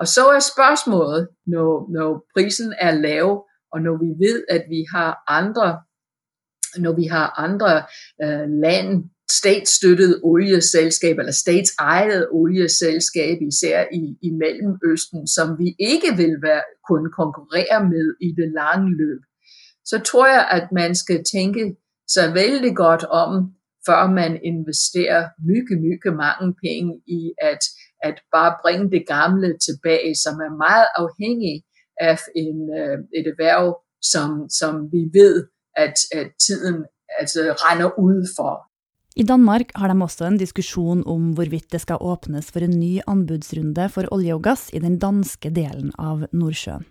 Og 0.00 0.06
så 0.06 0.26
er 0.26 0.38
spørgsmålet, 0.54 1.28
når, 1.46 1.92
når 1.92 2.24
prisen 2.34 2.74
er 2.78 2.90
lav, 2.90 3.46
og 3.72 3.80
når 3.80 3.96
vi 4.04 4.26
ved, 4.26 4.44
at 4.48 4.64
vi 4.68 4.84
har 4.94 5.22
andre, 5.28 5.68
når 6.78 6.92
vi 6.92 7.04
har 7.04 7.40
andre 7.46 7.72
øh, 8.24 8.48
lande 8.64 9.10
statsstøttet 9.38 10.20
olieselskab 10.22 11.18
eller 11.18 11.32
statsejet 11.32 12.28
olieselskab, 12.30 13.38
især 13.50 13.84
i, 13.92 14.02
i 14.22 14.30
Mellemøsten, 14.30 15.26
som 15.26 15.58
vi 15.58 15.68
ikke 15.78 16.10
vil 16.16 16.34
være, 16.42 16.62
kunne 16.88 17.10
konkurrere 17.10 17.88
med 17.88 18.06
i 18.20 18.28
det 18.40 18.52
lange 18.60 18.90
løb, 18.96 19.20
så 19.84 19.98
tror 19.98 20.26
jeg, 20.26 20.48
at 20.50 20.66
man 20.72 20.94
skal 20.94 21.24
tænke 21.34 21.76
sig 22.08 22.34
vældig 22.34 22.76
godt 22.76 23.04
om, 23.04 23.30
før 23.86 24.10
man 24.20 24.40
investerer 24.44 25.28
mygge, 25.50 25.74
mygge 25.86 26.10
mange 26.10 26.54
penge 26.64 26.92
i 27.06 27.32
at, 27.42 27.62
at 28.02 28.16
bare 28.32 28.52
bringe 28.62 28.90
det 28.90 29.04
gamle 29.06 29.58
tilbage, 29.66 30.14
som 30.24 30.34
er 30.46 30.56
meget 30.66 30.88
afhængig 31.02 31.64
af 32.00 32.18
en, 32.36 32.58
øh, 32.80 32.98
et 33.18 33.26
erhverv, 33.32 33.66
som, 34.12 34.30
som 34.60 34.72
vi 34.92 35.02
ved, 35.18 35.46
at, 35.76 35.96
at 36.12 36.28
tiden 36.46 36.84
altså, 37.20 37.40
render 37.66 37.98
ud 37.98 38.18
for. 38.36 38.69
I 39.14 39.24
Danmark 39.26 39.72
har 39.74 39.90
de 39.90 40.02
også 40.04 40.28
en 40.28 40.38
diskussion 40.38 41.02
om 41.06 41.32
hvorvidt 41.34 41.72
det 41.72 41.80
skal 41.82 41.98
åpnes 42.00 42.50
for 42.54 42.62
en 42.62 42.76
ny 42.78 43.00
anbudsrunde 43.10 43.88
for 43.90 44.06
olje 44.14 44.36
og 44.36 44.44
gass 44.46 44.68
i 44.70 44.82
den 44.82 45.00
danske 45.02 45.50
delen 45.50 45.90
av 45.98 46.28
Nordsjøen. 46.30 46.86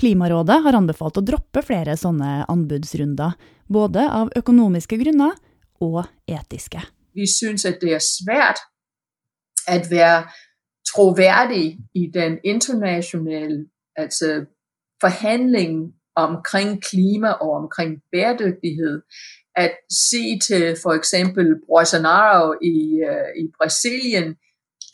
Klimarådet 0.00 0.56
har 0.64 0.78
anbefalt 0.78 1.20
å 1.20 1.24
droppe 1.24 1.62
flere 1.62 1.94
sånne 2.00 2.46
anbudsrunder, 2.50 3.36
både 3.68 4.06
av 4.08 4.32
økonomiske 4.36 4.96
grunner 5.02 5.36
og 5.84 6.02
etiske. 6.26 6.80
Vi 7.14 7.26
synes, 7.28 7.66
at 7.68 7.78
det 7.82 7.94
er 7.94 8.02
svært 8.02 8.64
at 9.68 9.90
være 9.90 10.24
troværdig 10.88 11.78
i 11.94 12.06
den 12.10 12.38
internationale 12.42 13.66
altså 13.98 14.46
forhandling 15.00 15.92
omkring 16.16 16.80
klima 16.82 17.36
og 17.40 17.50
omkring 17.62 18.00
bæredygtighed, 18.12 19.02
at 19.56 19.72
sige 20.08 20.40
til 20.48 20.76
for 20.82 20.92
eksempel 20.92 21.46
Bolsonaro 21.68 22.54
i, 22.62 22.78
øh, 23.10 23.42
i 23.42 23.44
Brasilien, 23.58 24.36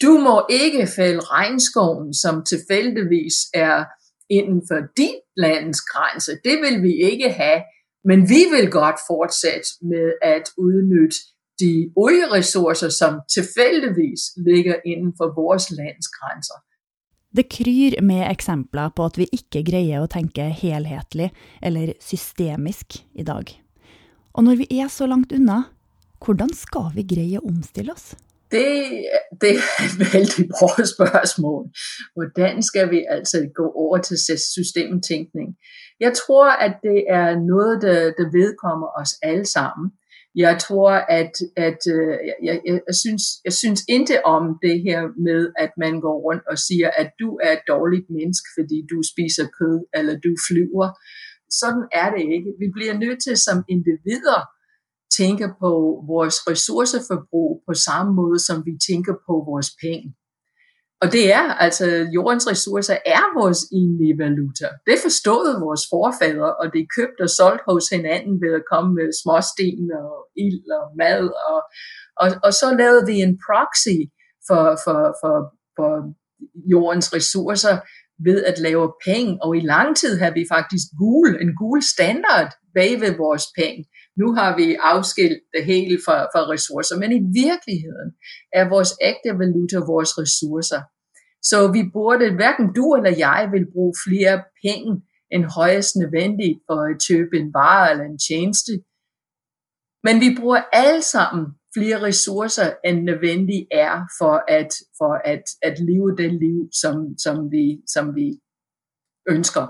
du 0.02 0.12
må 0.26 0.46
ikke 0.50 0.86
fælde 0.96 1.20
regnskoven, 1.20 2.14
som 2.14 2.44
tilfældigvis 2.44 3.34
er 3.54 3.84
inden 4.30 4.62
for 4.68 4.80
dit 4.96 5.20
lands 5.36 5.80
grænse. 5.80 6.32
Det 6.44 6.56
vil 6.64 6.82
vi 6.82 6.92
ikke 7.10 7.30
have. 7.30 7.60
Men 8.04 8.28
vi 8.28 8.42
vil 8.54 8.70
godt 8.70 8.98
fortsætte 9.10 9.68
med 9.82 10.12
at 10.22 10.44
udnytte 10.58 11.16
de 11.60 11.92
olieressourcer, 11.96 12.88
som 12.88 13.20
tilfældigvis 13.34 14.20
ligger 14.48 14.76
inden 14.86 15.12
for 15.18 15.28
vores 15.42 15.70
lands 15.70 16.08
grænser. 16.18 16.58
Det 17.36 17.48
kryr 17.48 18.02
med 18.02 18.30
eksempler 18.30 18.88
på 18.96 19.04
at 19.04 19.18
vi 19.18 19.26
ikke 19.32 19.64
greier 19.70 20.00
å 20.00 20.08
tenke 20.08 20.48
helhetlig 20.62 21.30
eller 21.62 21.92
systemisk 22.00 23.02
i 23.14 23.25
dag. 23.26 23.65
Og 24.36 24.44
når 24.44 24.54
vi 24.54 24.66
er 24.70 24.88
så 24.88 25.06
langt 25.06 25.32
unna, 25.32 25.62
hvordan 26.24 26.50
skal 26.52 26.90
vi 26.94 27.04
greie 27.14 27.40
å 27.40 27.48
omstille 27.48 27.92
oss? 27.92 28.10
Det, 28.52 28.68
det 29.40 29.52
er 29.56 29.84
et 29.86 29.96
veldig 30.14 30.44
bra 30.52 30.84
spørgsmål. 30.94 31.62
Hvordan 32.14 32.62
skal 32.62 32.90
vi 32.90 33.00
altså 33.10 33.38
gå 33.54 33.66
over 33.82 33.98
til 33.98 34.18
systemtænkning? 34.56 35.48
Jeg 36.00 36.12
tror, 36.20 36.46
at 36.66 36.74
det 36.82 37.00
er 37.08 37.28
noget, 37.52 37.82
der, 37.82 38.00
der 38.18 38.26
vedkommer 38.38 38.88
os 39.00 39.12
alle 39.22 39.46
sammen. 39.46 39.86
Jeg 40.44 40.54
tror, 40.60 40.90
at, 41.20 41.34
at 41.56 41.80
øh, 41.94 42.16
jeg, 42.28 42.36
jeg, 42.48 42.56
jeg, 42.66 42.96
synes, 43.04 43.22
jeg 43.44 43.52
synes 43.52 43.80
ikke 43.88 44.16
om 44.34 44.42
det 44.66 44.76
her 44.86 45.00
med, 45.28 45.40
at 45.64 45.72
man 45.84 46.00
går 46.00 46.16
rundt 46.26 46.44
og 46.52 46.58
siger, 46.58 46.90
at 47.02 47.10
du 47.20 47.28
er 47.44 47.52
et 47.52 47.64
dårligt 47.72 48.08
menneske, 48.18 48.48
fordi 48.58 48.78
du 48.92 48.98
spiser 49.12 49.46
kød, 49.58 49.78
eller 49.98 50.14
du 50.26 50.32
flyver. 50.48 50.88
Sådan 51.50 51.84
er 51.92 52.08
det 52.14 52.24
ikke. 52.34 52.50
Vi 52.62 52.66
bliver 52.76 52.94
nødt 52.98 53.18
til 53.26 53.36
som 53.36 53.64
individer 53.68 54.40
tænke 55.18 55.46
på 55.62 55.70
vores 56.12 56.36
ressourceforbrug 56.50 57.62
på 57.68 57.74
samme 57.74 58.12
måde, 58.14 58.38
som 58.38 58.56
vi 58.66 58.72
tænker 58.88 59.14
på 59.26 59.34
vores 59.50 59.70
penge. 59.82 60.08
Og 61.02 61.12
det 61.12 61.24
er, 61.32 61.46
altså 61.66 61.86
jordens 62.14 62.46
ressourcer 62.50 62.98
er 63.06 63.24
vores 63.40 63.60
egentlige 63.78 64.18
valuta. 64.24 64.68
Det 64.88 64.98
forstod 65.06 65.60
vores 65.66 65.84
forfædre, 65.94 66.50
og 66.60 66.66
det 66.72 66.80
er 66.80 66.94
købt 66.98 67.18
og 67.24 67.30
solgt 67.38 67.62
hos 67.68 67.84
hinanden 67.94 68.34
ved 68.42 68.52
at 68.60 68.68
komme 68.72 68.90
med 68.98 69.08
småsten 69.20 69.86
og 70.02 70.12
ild 70.44 70.66
og 70.78 70.84
mad. 71.02 71.24
Og, 71.52 71.60
og, 72.22 72.28
og 72.46 72.52
så 72.60 72.66
lavede 72.80 73.04
vi 73.10 73.16
en 73.26 73.34
proxy 73.46 73.98
for, 74.48 74.64
for, 74.84 75.00
for, 75.20 75.36
for 75.76 75.92
jordens 76.72 77.08
ressourcer 77.16 77.76
ved 78.25 78.44
at 78.44 78.58
lave 78.58 78.92
penge. 79.06 79.38
Og 79.44 79.56
i 79.56 79.61
lang 79.61 79.96
tid 79.96 80.18
har 80.18 80.30
vi 80.30 80.44
faktisk 80.54 80.87
gul, 80.99 81.28
en 81.42 81.56
gul 81.56 81.82
standard 81.82 82.50
bag 82.75 83.00
ved 83.00 83.16
vores 83.16 83.44
penge. 83.58 83.85
Nu 84.20 84.26
har 84.38 84.56
vi 84.56 84.76
afskilt 84.80 85.40
det 85.54 85.64
hele 85.64 85.99
fra, 86.04 86.16
fra 86.32 86.42
ressourcer, 86.52 86.96
men 87.02 87.11
i 87.12 87.23
virkeligheden 87.44 88.11
er 88.52 88.68
vores 88.68 88.92
ægte 89.11 89.38
valuta 89.38 89.78
vores 89.78 90.18
ressourcer. 90.18 90.80
Så 91.50 91.58
vi 91.76 91.82
burde, 91.92 92.35
hverken 92.35 92.66
du 92.78 92.87
eller 92.94 93.14
jeg 93.26 93.49
vil 93.52 93.66
bruge 93.73 93.94
flere 94.06 94.37
penge 94.64 94.92
end 95.35 95.44
højst 95.58 95.96
nødvendigt 95.96 96.58
for 96.66 96.78
at 96.90 96.96
købe 97.08 97.35
en 97.40 97.49
vare 97.58 97.90
eller 97.90 98.04
en 98.04 98.18
tjeneste. 98.28 98.73
Men 100.06 100.16
vi 100.25 100.28
bruger 100.38 100.61
alle 100.73 101.02
sammen 101.02 101.44
flere 101.76 102.02
ressourcer 102.02 102.68
end 102.85 103.02
nødvendigt 103.02 103.66
er 103.71 103.95
for 104.18 104.45
at, 104.49 104.71
for 104.99 105.12
at, 105.33 105.45
at 105.62 105.78
leve 105.78 106.16
det 106.16 106.33
liv, 106.45 106.59
som, 106.83 106.97
som, 107.18 107.50
vi, 107.50 107.64
som 107.95 108.14
vi 108.14 108.28
ønsker. 109.28 109.66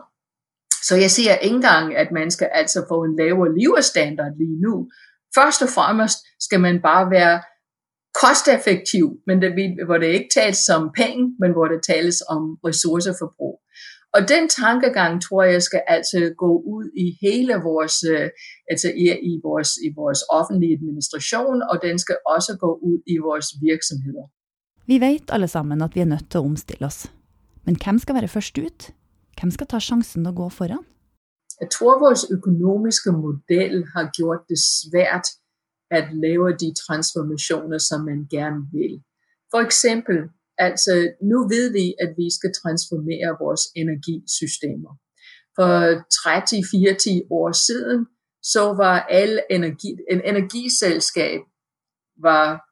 Så 0.89 0.97
jeg 0.97 1.11
ser 1.11 1.35
ikke 1.35 1.55
engang, 1.55 1.97
at 1.97 2.11
man 2.13 2.31
skal 2.31 2.51
altså 2.53 2.85
få 2.89 3.05
en 3.05 3.17
lavere 3.17 3.59
levestandard 3.59 4.35
lige 4.39 4.61
nu. 4.67 4.91
Først 5.35 5.63
og 5.63 5.69
fremmest 5.69 6.19
skal 6.41 6.61
man 6.61 6.83
bare 6.83 7.11
være 7.11 7.37
kosteffektiv, 8.23 9.07
men 9.27 9.43
det, 9.43 9.51
hvor 9.87 9.99
det 9.99 10.07
ikke 10.07 10.33
tales 10.35 10.69
om 10.69 10.91
penge, 10.97 11.37
men 11.41 11.51
hvor 11.53 11.67
det 11.73 11.81
tales 11.91 12.19
om 12.29 12.43
ressourceforbrug. 12.67 13.57
Og 14.17 14.23
den 14.35 14.45
tankegang 14.49 15.23
tror 15.23 15.43
jeg 15.43 15.63
skal 15.63 15.83
altså 15.97 16.35
gå 16.39 16.51
ud 16.75 16.85
i 17.05 17.07
hele 17.25 17.55
vores, 17.69 17.97
øh, 18.13 18.29
altså 18.71 18.89
i, 19.03 19.05
i, 19.31 19.33
vores, 19.47 19.71
i 19.87 19.89
vores 20.01 20.21
offentlige 20.39 20.75
administration, 20.81 21.59
og 21.71 21.77
den 21.87 21.99
skal 22.05 22.17
også 22.35 22.53
gå 22.65 22.71
ud 22.89 22.99
i 23.15 23.17
vores 23.29 23.49
virksomheder. 23.69 24.27
Vi 24.91 24.97
vet 25.07 25.27
alle 25.35 25.49
sammen 25.49 25.83
at 25.83 25.95
vi 25.95 26.01
er 26.01 26.11
nødt 26.13 26.31
til 26.31 26.39
at 26.39 26.45
omstille 26.51 26.87
os. 26.87 27.13
Men 27.65 27.77
hvem 27.85 27.99
skal 27.99 28.15
være 28.15 28.29
først 28.29 28.59
ud? 28.59 28.93
Hvem 29.41 29.51
skal 29.51 29.67
ta 29.67 29.79
chancen 29.81 30.27
og 30.27 30.35
gå 30.35 30.49
foran? 30.49 30.85
Jeg 31.61 31.71
tror, 31.71 31.93
vores 32.07 32.23
økonomiske 32.37 33.11
model 33.13 33.75
har 33.95 34.05
gjort 34.19 34.41
det 34.51 34.59
svært 34.81 35.27
at 35.91 36.07
lave 36.25 36.49
de 36.63 36.71
transformationer, 36.85 37.79
som 37.79 38.01
man 38.11 38.21
gerne 38.37 38.61
vil. 38.77 38.95
For 39.53 39.61
eksempel, 39.67 40.17
altså 40.59 41.13
nu 41.23 41.39
ved 41.49 41.73
vi, 41.73 41.95
at 42.05 42.11
vi 42.21 42.27
skal 42.37 42.53
transformere 42.63 43.31
vores 43.45 43.65
energisystemer. 43.83 44.93
For 45.57 45.73
30-40 47.23 47.27
år 47.31 47.53
siden, 47.53 48.07
så 48.43 48.65
var 48.83 48.97
alle 49.01 49.41
energi, 49.51 49.91
en 50.11 50.21
energiselskab 50.25 51.41
var 52.23 52.67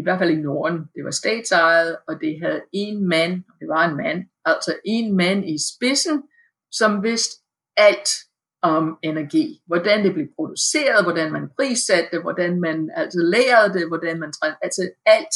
i 0.00 0.02
hvert 0.02 0.18
fald 0.18 0.30
i 0.30 0.42
Norden, 0.48 0.78
det 0.94 1.02
var 1.04 1.10
statsejet, 1.10 1.96
og 2.08 2.14
det 2.20 2.32
havde 2.42 2.60
en 2.72 3.08
mand, 3.08 3.32
det 3.60 3.68
var 3.68 3.88
en 3.88 3.96
mand, 3.96 4.20
altså 4.44 4.72
en 4.84 5.16
mand 5.16 5.40
i 5.54 5.56
spidsen, 5.70 6.22
som 6.70 7.02
vidste 7.02 7.34
alt 7.76 8.08
om 8.62 8.98
energi. 9.02 9.46
Hvordan 9.66 10.04
det 10.04 10.14
blev 10.14 10.26
produceret, 10.36 11.04
hvordan 11.04 11.32
man 11.32 11.50
prissatte 11.56 12.08
det, 12.12 12.20
hvordan 12.22 12.60
man 12.60 12.90
altså 12.96 13.18
lærede 13.34 13.74
det, 13.76 13.88
hvordan 13.88 14.20
man 14.20 14.32
altså 14.62 14.90
alt. 15.06 15.34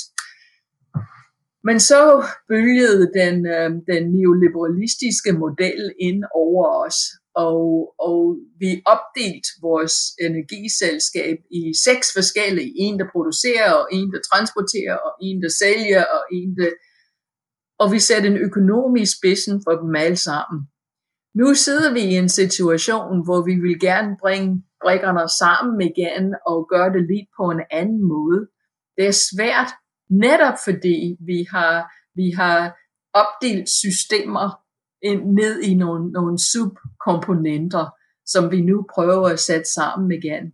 Men 1.66 1.80
så 1.80 2.02
bølgede 2.48 3.04
den, 3.20 3.36
øh, 3.56 3.70
den 3.92 4.02
neoliberalistiske 4.14 5.32
model 5.32 5.82
ind 6.08 6.20
over 6.34 6.64
os, 6.84 6.98
og, 7.34 7.60
og 8.08 8.18
vi 8.60 8.70
opdelt 8.94 9.46
vores 9.66 9.96
energiselskab 10.28 11.38
i 11.60 11.62
seks 11.86 12.06
forskellige. 12.16 12.72
En, 12.84 12.98
der 12.98 13.08
producerer, 13.14 13.72
og 13.72 13.86
en, 13.92 14.08
der 14.14 14.20
transporterer, 14.30 14.96
og 15.06 15.12
en, 15.26 15.42
der 15.42 15.52
sælger, 15.62 16.04
og 16.16 16.22
en, 16.32 16.50
der... 16.58 16.70
Og 17.78 17.92
vi 17.92 17.98
satte 17.98 18.28
en 18.28 18.36
økonomisk 18.48 19.12
spidsen 19.18 19.62
for 19.64 19.72
dem 19.82 19.94
alle 20.04 20.16
sammen. 20.16 20.58
Nu 21.40 21.54
sidder 21.54 21.92
vi 21.92 22.00
i 22.00 22.16
en 22.22 22.28
situation, 22.28 23.24
hvor 23.26 23.40
vi 23.48 23.54
vil 23.64 23.80
gerne 23.80 24.16
bringe 24.22 24.62
brikkerne 24.82 25.26
sammen 25.42 25.76
igen 25.90 26.24
og 26.50 26.58
gøre 26.72 26.90
det 26.96 27.02
lidt 27.12 27.28
på 27.38 27.44
en 27.54 27.62
anden 27.70 28.02
måde. 28.14 28.40
Det 28.96 29.06
er 29.06 29.16
svært, 29.30 29.70
netop 30.10 30.58
fordi 30.64 31.16
vi 31.20 31.46
har, 31.50 31.90
vi 32.14 32.30
har 32.30 32.76
opdelt 33.14 33.68
systemer 33.68 34.60
ned 35.40 35.62
i 35.62 35.74
nogle, 35.74 36.12
nogle 36.12 36.38
subkomponenter, 36.38 37.86
som 38.26 38.50
vi 38.50 38.60
nu 38.60 38.86
prøver 38.94 39.28
at 39.28 39.40
sætte 39.40 39.68
sammen 39.74 40.12
igen. 40.12 40.52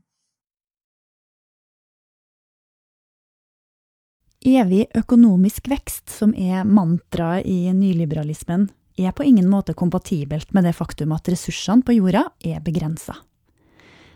Evig 4.40 4.86
økonomisk 4.96 5.68
vækst, 5.68 6.10
som 6.10 6.32
er 6.32 6.64
mantra 6.64 7.42
i 7.44 7.72
nyliberalismen, 7.76 8.70
er 8.98 9.12
på 9.12 9.22
ingen 9.22 9.48
måte 9.48 9.74
kompatibelt 9.76 10.54
med 10.54 10.64
det 10.64 10.74
faktum 10.74 11.12
at 11.12 11.28
ressursene 11.28 11.84
på 11.84 11.92
jorda 11.92 12.24
er 12.44 12.62
begrensa. 12.64 13.12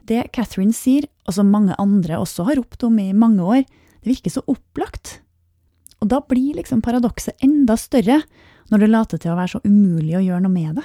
Det 0.08 0.30
Catherine 0.32 0.72
sier, 0.72 1.04
og 1.24 1.36
som 1.36 1.52
mange 1.52 1.76
andre 1.80 2.18
også 2.20 2.44
har 2.48 2.56
ropt 2.60 2.84
om 2.84 2.98
i 2.98 3.12
mange 3.12 3.44
år, 3.44 3.64
det 4.00 4.12
virker 4.16 4.32
så 4.32 4.42
opplagt. 4.48 5.23
Og 6.04 6.10
da 6.12 6.20
blir 6.20 6.58
liksom 6.58 6.82
paradokset 6.84 7.40
enda 7.44 7.78
større 7.80 8.20
når 8.68 8.82
det 8.82 8.90
later 8.90 9.20
til 9.20 9.32
å 9.32 9.38
være 9.38 9.54
så 9.54 9.60
umulig 9.64 10.18
å 10.18 10.24
gjøre 10.24 10.44
noe 10.44 10.52
med 10.52 10.76
det? 10.76 10.84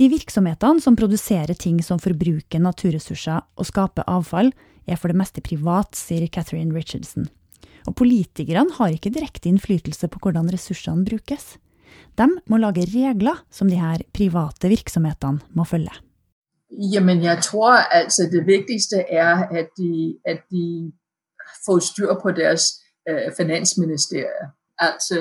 De 0.00 0.08
virksomhetene 0.12 0.80
som 0.80 0.96
produserer 0.96 1.56
ting 1.56 1.78
som 1.84 2.00
forbruker 2.00 2.60
naturressurser 2.60 3.40
og 3.56 3.68
skaper 3.68 4.04
avfall, 4.08 4.52
er 4.88 4.96
for 4.96 5.12
det 5.12 5.18
meste 5.20 5.42
privat, 5.44 5.96
sier 5.96 6.24
Catherine 6.32 6.72
Richardson. 6.72 7.28
Og 7.88 7.96
politikerne 7.96 8.76
har 8.76 8.92
ikke 8.92 9.12
direkte 9.12 9.48
innflytelse 9.48 10.08
på 10.12 10.20
hvordan 10.24 10.48
ressursene 10.52 11.04
brukes. 11.04 11.54
De 12.16 12.28
må 12.48 12.60
lage 12.60 12.86
regler 12.92 13.40
som 13.52 13.68
de 13.68 13.80
her 13.80 14.04
private 14.16 14.68
virksomhetene 14.72 15.44
må 15.56 15.68
følge. 15.68 15.92
Jamen, 16.70 17.22
jeg 17.24 17.40
tror 17.44 17.80
altså 17.88 18.28
det 18.32 18.44
vigtigste 18.46 19.02
er, 19.08 19.48
at 19.48 19.72
de, 19.76 20.16
at 20.24 20.44
de 20.52 20.92
får 21.66 21.82
styr 21.88 22.14
på 22.22 22.32
deres 22.36 22.76
øh, 23.08 23.32
finansministerier. 23.36 24.46
Altså, 24.78 25.18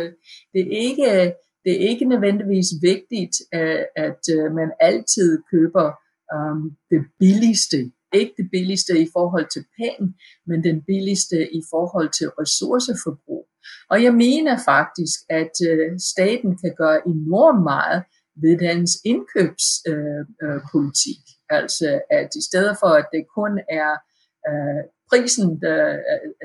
det 0.53 0.61
er 0.61 0.71
ikke, 0.87 1.33
det 1.65 1.73
er 1.73 1.89
ikke 1.89 2.05
nødvendigvis 2.05 2.67
vigtigt, 2.81 3.35
at, 3.51 3.87
at 3.95 4.23
øh, 4.35 4.51
man 4.59 4.71
altid 4.79 5.41
køber 5.51 5.87
øh, 6.33 6.55
det 6.91 7.01
billigste. 7.19 7.91
Ikke 8.13 8.33
det 8.37 8.47
billigste 8.51 8.99
i 8.99 9.07
forhold 9.13 9.47
til 9.53 9.65
penge, 9.77 10.13
men 10.47 10.63
den 10.63 10.81
billigste 10.81 11.37
i 11.59 11.61
forhold 11.71 12.09
til 12.19 12.29
ressourceforbrug. 12.29 13.47
Og 13.89 14.03
jeg 14.03 14.13
mener 14.13 14.57
faktisk, 14.65 15.19
at 15.29 15.51
øh, 15.69 15.99
staten 16.13 16.57
kan 16.57 16.73
gøre 16.77 17.07
enormt 17.07 17.63
meget 17.63 18.03
ved 18.41 18.57
dens 18.67 18.91
indkøbspolitik. 19.05 21.21
Øh, 21.27 21.31
uh, 21.51 21.57
altså 21.59 22.01
at 22.11 22.29
i 22.35 22.41
stedet 22.49 22.77
for, 22.81 22.87
at 22.87 23.05
det 23.13 23.25
kun 23.39 23.59
er 23.81 23.91
øh, 24.49 24.83
prisen, 25.09 25.47
der, 25.61 25.79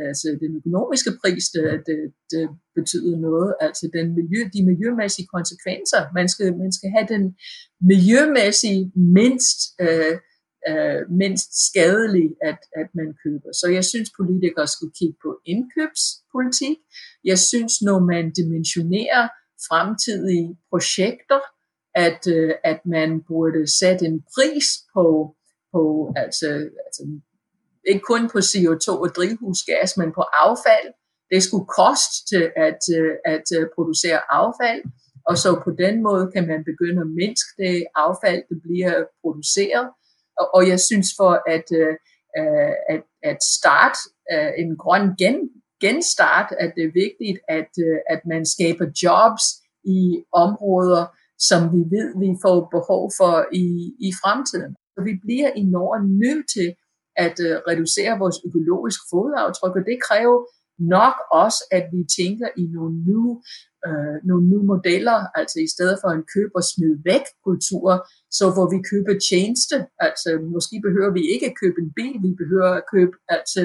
altså 0.07 0.29
den 0.43 0.57
økonomiske 0.61 1.11
pris, 1.23 1.45
det, 1.55 1.65
det, 1.89 1.99
det 2.33 2.45
betyder 2.79 3.17
noget, 3.29 3.55
altså 3.61 3.85
den 3.97 4.07
miljø, 4.19 4.41
de 4.55 4.61
miljømæssige 4.71 5.29
konsekvenser. 5.37 6.01
Man 6.19 6.29
skal, 6.29 6.49
man 6.65 6.73
skal 6.73 6.91
have 6.97 7.07
den 7.15 7.25
miljømæssige 7.93 8.93
mindst, 9.19 9.59
øh, 9.85 10.15
øh, 10.71 11.01
mindst 11.23 11.51
skadelig, 11.69 12.29
at, 12.51 12.61
at 12.81 12.89
man 12.99 13.09
køber. 13.23 13.51
Så 13.61 13.67
jeg 13.77 13.85
synes, 13.85 14.09
politikere 14.21 14.69
skulle 14.75 14.95
kigge 15.01 15.19
på 15.25 15.31
indkøbspolitik. 15.53 16.77
Jeg 17.25 17.39
synes, 17.39 17.73
når 17.89 17.99
man 18.13 18.25
dimensionerer 18.39 19.25
fremtidige 19.69 20.49
projekter, 20.71 21.41
at, 21.95 22.21
øh, 22.37 22.55
at 22.65 22.81
man 22.87 23.11
burde 23.29 23.63
sætte 23.81 24.07
en 24.07 24.19
pris 24.35 24.67
på, 24.95 25.05
på 25.73 26.13
altså, 26.17 26.49
altså 26.87 27.03
ikke 27.91 28.05
kun 28.13 28.23
på 28.33 28.39
CO2 28.51 28.89
og 29.05 29.11
drivhusgas, 29.17 29.97
men 30.01 30.11
på 30.19 30.25
affald. 30.45 30.89
Det 31.33 31.43
skulle 31.43 31.67
koste 31.81 32.15
til 32.31 32.45
at, 32.67 32.83
øh, 32.99 33.15
at 33.35 33.47
øh, 33.59 33.67
producere 33.75 34.21
affald, 34.41 34.83
og 35.29 35.35
så 35.43 35.51
på 35.65 35.71
den 35.85 36.03
måde 36.03 36.25
kan 36.35 36.47
man 36.47 36.61
begynde 36.71 37.01
at 37.07 37.15
mindske 37.23 37.51
det 37.63 37.87
affald, 38.05 38.43
der 38.51 38.59
bliver 38.67 38.95
produceret. 39.23 39.89
Og, 40.57 40.69
jeg 40.69 40.81
synes 40.81 41.09
for 41.19 41.33
at, 41.57 41.67
øh, 41.83 41.95
at, 42.93 43.03
at 43.31 43.39
starte 43.57 43.99
en 44.63 44.77
grøn 44.83 45.07
gen, 45.21 45.39
genstart, 45.81 46.49
at 46.63 46.73
det 46.77 46.85
er 46.85 46.99
vigtigt, 47.05 47.39
at, 47.59 47.73
at 48.15 48.21
man 48.33 48.43
skaber 48.55 48.87
jobs 49.03 49.45
i 49.97 49.99
områder, 50.45 51.05
som 51.49 51.61
vi 51.75 51.83
ved, 51.97 52.09
vi 52.25 52.31
får 52.45 52.59
behov 52.77 53.03
for 53.19 53.35
i, 53.53 53.67
i 54.07 54.11
fremtiden. 54.23 54.73
Så 54.95 54.99
vi 55.09 55.15
bliver 55.25 55.51
i 55.61 55.63
Norden 55.75 56.07
nødt 56.25 56.47
til 56.55 56.69
at 57.17 57.37
øh, 57.47 57.55
reducere 57.71 58.19
vores 58.23 58.39
økologiske 58.47 59.05
fodaftryk, 59.13 59.75
og 59.79 59.85
det 59.91 59.99
kræver 60.09 60.39
nok 60.79 61.17
også, 61.43 61.61
at 61.79 61.85
vi 61.95 62.03
tænker 62.19 62.49
i 62.63 62.65
nogle 62.77 62.95
nye, 63.09 63.35
øh, 63.87 64.17
nogle 64.29 64.45
nye 64.51 64.65
modeller, 64.73 65.19
altså 65.41 65.57
i 65.67 65.69
stedet 65.75 65.97
for 66.03 66.11
en 66.13 66.25
køb 66.35 66.51
og 66.59 66.65
smid 66.73 66.93
væk 67.11 67.25
kultur, 67.47 67.89
så 68.39 68.45
hvor 68.55 68.67
vi 68.75 68.79
køber 68.91 69.15
tjeneste, 69.31 69.77
altså 70.07 70.31
måske 70.55 70.77
behøver 70.87 71.13
vi 71.19 71.23
ikke 71.35 71.47
at 71.51 71.59
købe 71.63 71.79
en 71.85 71.93
bil, 71.99 72.17
vi 72.27 72.33
behøver 72.43 72.71
at 72.81 72.87
købe 72.95 73.17
altså 73.37 73.63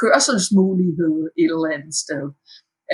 kørselsmulighed 0.00 1.16
et 1.42 1.50
eller 1.56 1.70
andet 1.76 1.96
sted 2.04 2.26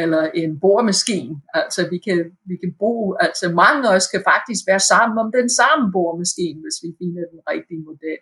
eller 0.02 0.22
en 0.42 0.52
boremaskine. 0.60 1.34
Altså 1.60 1.80
vi 1.92 1.98
kan, 2.06 2.18
vi 2.50 2.56
kan 2.62 2.72
bruge, 2.80 3.08
altså 3.26 3.46
mange 3.62 3.82
af 3.88 3.92
os 3.98 4.08
kan 4.14 4.22
faktisk 4.32 4.62
være 4.70 4.82
sammen 4.92 5.16
om 5.24 5.28
den 5.38 5.48
samme 5.60 5.84
boremaskine, 5.94 6.58
hvis 6.64 6.78
vi 6.84 6.90
finder 7.00 7.24
den 7.34 7.40
rigtige 7.52 7.82
model. 7.88 8.20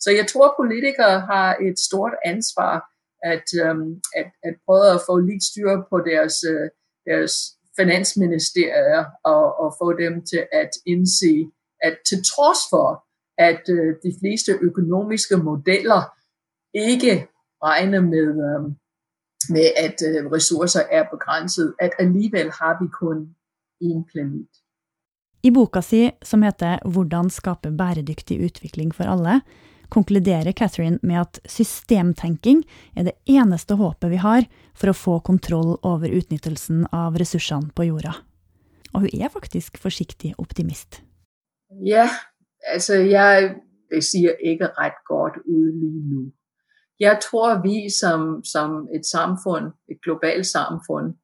Så 0.00 0.10
jeg 0.10 0.26
tror, 0.26 0.54
politikere 0.60 1.20
har 1.20 1.48
et 1.68 1.78
stort 1.78 2.14
ansvar 2.24 2.74
at, 3.32 3.48
øhm, 3.62 3.90
at, 4.20 4.28
at 4.48 4.54
prøve 4.66 4.88
at 4.96 5.00
få 5.08 5.14
lidt 5.18 5.44
styr 5.50 5.70
på 5.90 5.96
deres, 6.10 6.36
øh, 6.52 6.66
deres 7.10 7.34
finansministerier 7.78 9.04
og, 9.24 9.44
og 9.62 9.68
få 9.80 9.88
dem 10.02 10.14
til 10.30 10.42
at 10.52 10.70
indse, 10.86 11.34
at 11.86 11.94
til 12.08 12.18
trods 12.32 12.60
for, 12.72 12.88
at 13.38 13.62
øh, 13.76 13.88
de 14.04 14.12
fleste 14.20 14.52
økonomiske 14.68 15.36
modeller 15.36 16.02
ikke 16.74 17.14
regner 17.68 18.00
med, 18.00 18.28
um, 18.48 18.64
med 19.54 19.66
at 19.86 19.98
øh, 20.08 20.32
ressourcer 20.36 20.82
er 20.90 21.04
begrænset, 21.14 21.74
at 21.80 21.92
alligevel 21.98 22.48
har 22.60 22.72
vi 22.80 22.86
kun 23.02 23.18
én 23.88 24.00
planet. 24.12 24.48
I 25.42 25.50
boka 25.50 25.80
si, 25.80 26.10
som 26.22 26.42
heter 26.42 26.78
Hvordan 26.92 27.30
skape 27.30 27.70
bæredygtig 27.78 28.44
utvikling 28.44 28.94
for 28.94 29.04
alle, 29.04 29.40
konkluderer 29.92 30.52
Catherine 30.52 30.98
med 31.02 31.20
at 31.20 31.40
systemtenking 31.50 32.62
er 32.96 33.08
det 33.08 33.16
eneste 33.26 33.76
håpet 33.78 34.12
vi 34.12 34.22
har 34.22 34.46
for 34.76 34.92
å 34.92 34.96
få 34.96 35.18
kontroll 35.26 35.76
over 35.82 36.12
utnyttelsen 36.12 36.86
av 36.92 37.18
ressursene 37.20 37.72
på 37.76 37.88
jorda. 37.88 38.16
Og 38.94 39.06
hun 39.06 39.20
er 39.20 39.32
faktisk 39.32 39.78
forsiktig 39.80 40.34
optimist. 40.40 41.02
Ja, 41.84 42.08
altså 42.72 43.02
jeg 43.02 43.56
det 43.90 44.04
siger 44.04 44.32
ikke 44.32 44.66
ret 44.66 44.98
godt 45.06 45.36
ud 45.46 45.72
lige 45.80 46.08
nu. 46.14 46.32
Jeg 47.00 47.18
tror, 47.22 47.62
vi 47.62 47.90
som, 48.00 48.44
som 48.44 48.88
et 48.94 49.06
samfund, 49.06 49.64
et 49.90 49.98
globalt 50.02 50.46
samfund, 50.46 51.14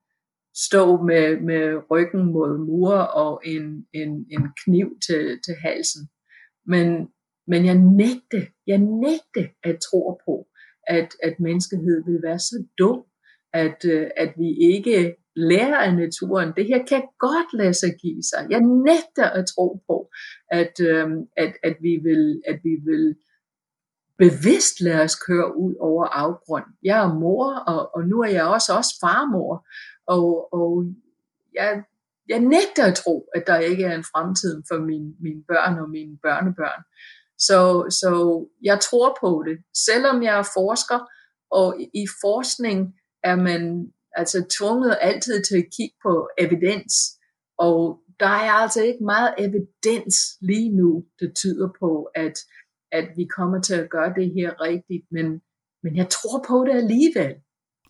står 0.54 1.04
med, 1.04 1.40
med 1.40 1.82
ryggen 1.90 2.32
mod 2.32 2.58
mur 2.58 2.94
og 2.94 3.42
en, 3.44 3.86
en, 3.94 4.10
en 4.30 4.44
kniv 4.64 4.86
til, 5.06 5.40
til 5.44 5.54
halsen. 5.64 6.08
Men 6.66 7.08
men 7.52 7.64
jeg 7.66 7.78
nægte, 8.02 8.40
jeg 8.66 8.78
nægte 8.78 9.42
at 9.62 9.76
tro 9.86 10.20
på, 10.24 10.34
at, 10.86 11.08
at 11.22 11.34
menneskehed 11.40 12.04
vil 12.06 12.22
være 12.22 12.38
så 12.38 12.64
dum, 12.78 13.04
at, 13.52 13.84
øh, 13.84 14.10
at 14.16 14.32
vi 14.38 14.48
ikke 14.72 15.16
lærer 15.36 15.76
af 15.76 15.94
naturen. 15.96 16.52
Det 16.56 16.66
her 16.66 16.86
kan 16.86 17.02
godt 17.18 17.50
lade 17.60 17.74
sig 17.74 17.90
give 18.02 18.22
sig. 18.22 18.46
Jeg 18.50 18.60
nægter 18.60 19.26
at 19.38 19.44
tro 19.54 19.80
på, 19.86 20.10
at, 20.50 20.74
øh, 20.80 21.06
at, 21.36 21.52
at, 21.62 21.76
vi, 21.80 21.96
vil, 22.02 22.42
at 22.46 22.58
vi 22.64 22.74
vil 22.88 23.16
bevidst 24.18 24.80
lade 24.80 25.02
os 25.02 25.16
køre 25.26 25.56
ud 25.56 25.74
over 25.80 26.04
afgrund. 26.04 26.64
Jeg 26.82 27.04
er 27.04 27.14
mor, 27.14 27.54
og, 27.72 27.90
og 27.94 28.02
nu 28.08 28.20
er 28.20 28.30
jeg 28.30 28.44
også, 28.44 28.76
også 28.76 28.94
farmor, 29.00 29.66
og, 30.06 30.54
og 30.54 30.84
jeg, 31.54 31.82
jeg 32.28 32.40
nægter 32.40 32.84
at 32.84 32.94
tro, 32.94 33.28
at 33.34 33.44
der 33.46 33.58
ikke 33.58 33.84
er 33.84 33.94
en 33.94 34.04
fremtid 34.12 34.62
for 34.68 34.78
mine, 34.78 35.12
mine 35.20 35.42
børn 35.48 35.78
og 35.78 35.90
mine 35.90 36.18
børnebørn. 36.22 36.82
Så, 37.46 37.60
så 38.00 38.10
jeg 38.62 38.78
tror 38.86 39.18
på 39.20 39.30
det. 39.46 39.56
Selvom 39.86 40.22
jeg 40.22 40.38
er 40.38 40.48
forsker, 40.58 41.00
og 41.58 41.68
i 42.02 42.04
forskning 42.24 42.78
er 43.30 43.36
man, 43.36 43.62
altså 44.20 44.38
tvunget 44.58 44.98
altid 45.00 45.36
til 45.48 45.56
at 45.62 45.70
kigge 45.76 45.96
på 46.06 46.28
evidens, 46.44 46.94
og 47.58 47.76
der 48.20 48.34
er 48.48 48.54
altså 48.64 48.80
ikke 48.82 49.04
meget 49.04 49.32
evidens 49.44 50.16
lige 50.40 50.70
nu, 50.80 51.04
der 51.20 51.28
tyder 51.40 51.68
på, 51.80 51.90
at, 52.24 52.36
at 52.92 53.06
vi 53.16 53.24
kommer 53.36 53.58
til 53.60 53.74
at 53.82 53.90
gøre 53.90 54.12
det 54.18 54.28
her 54.38 54.50
rigtigt, 54.68 55.04
men, 55.10 55.26
men 55.82 55.92
jeg 56.00 56.08
tror 56.16 56.44
på 56.48 56.56
det 56.66 56.74
alligevel. 56.82 57.34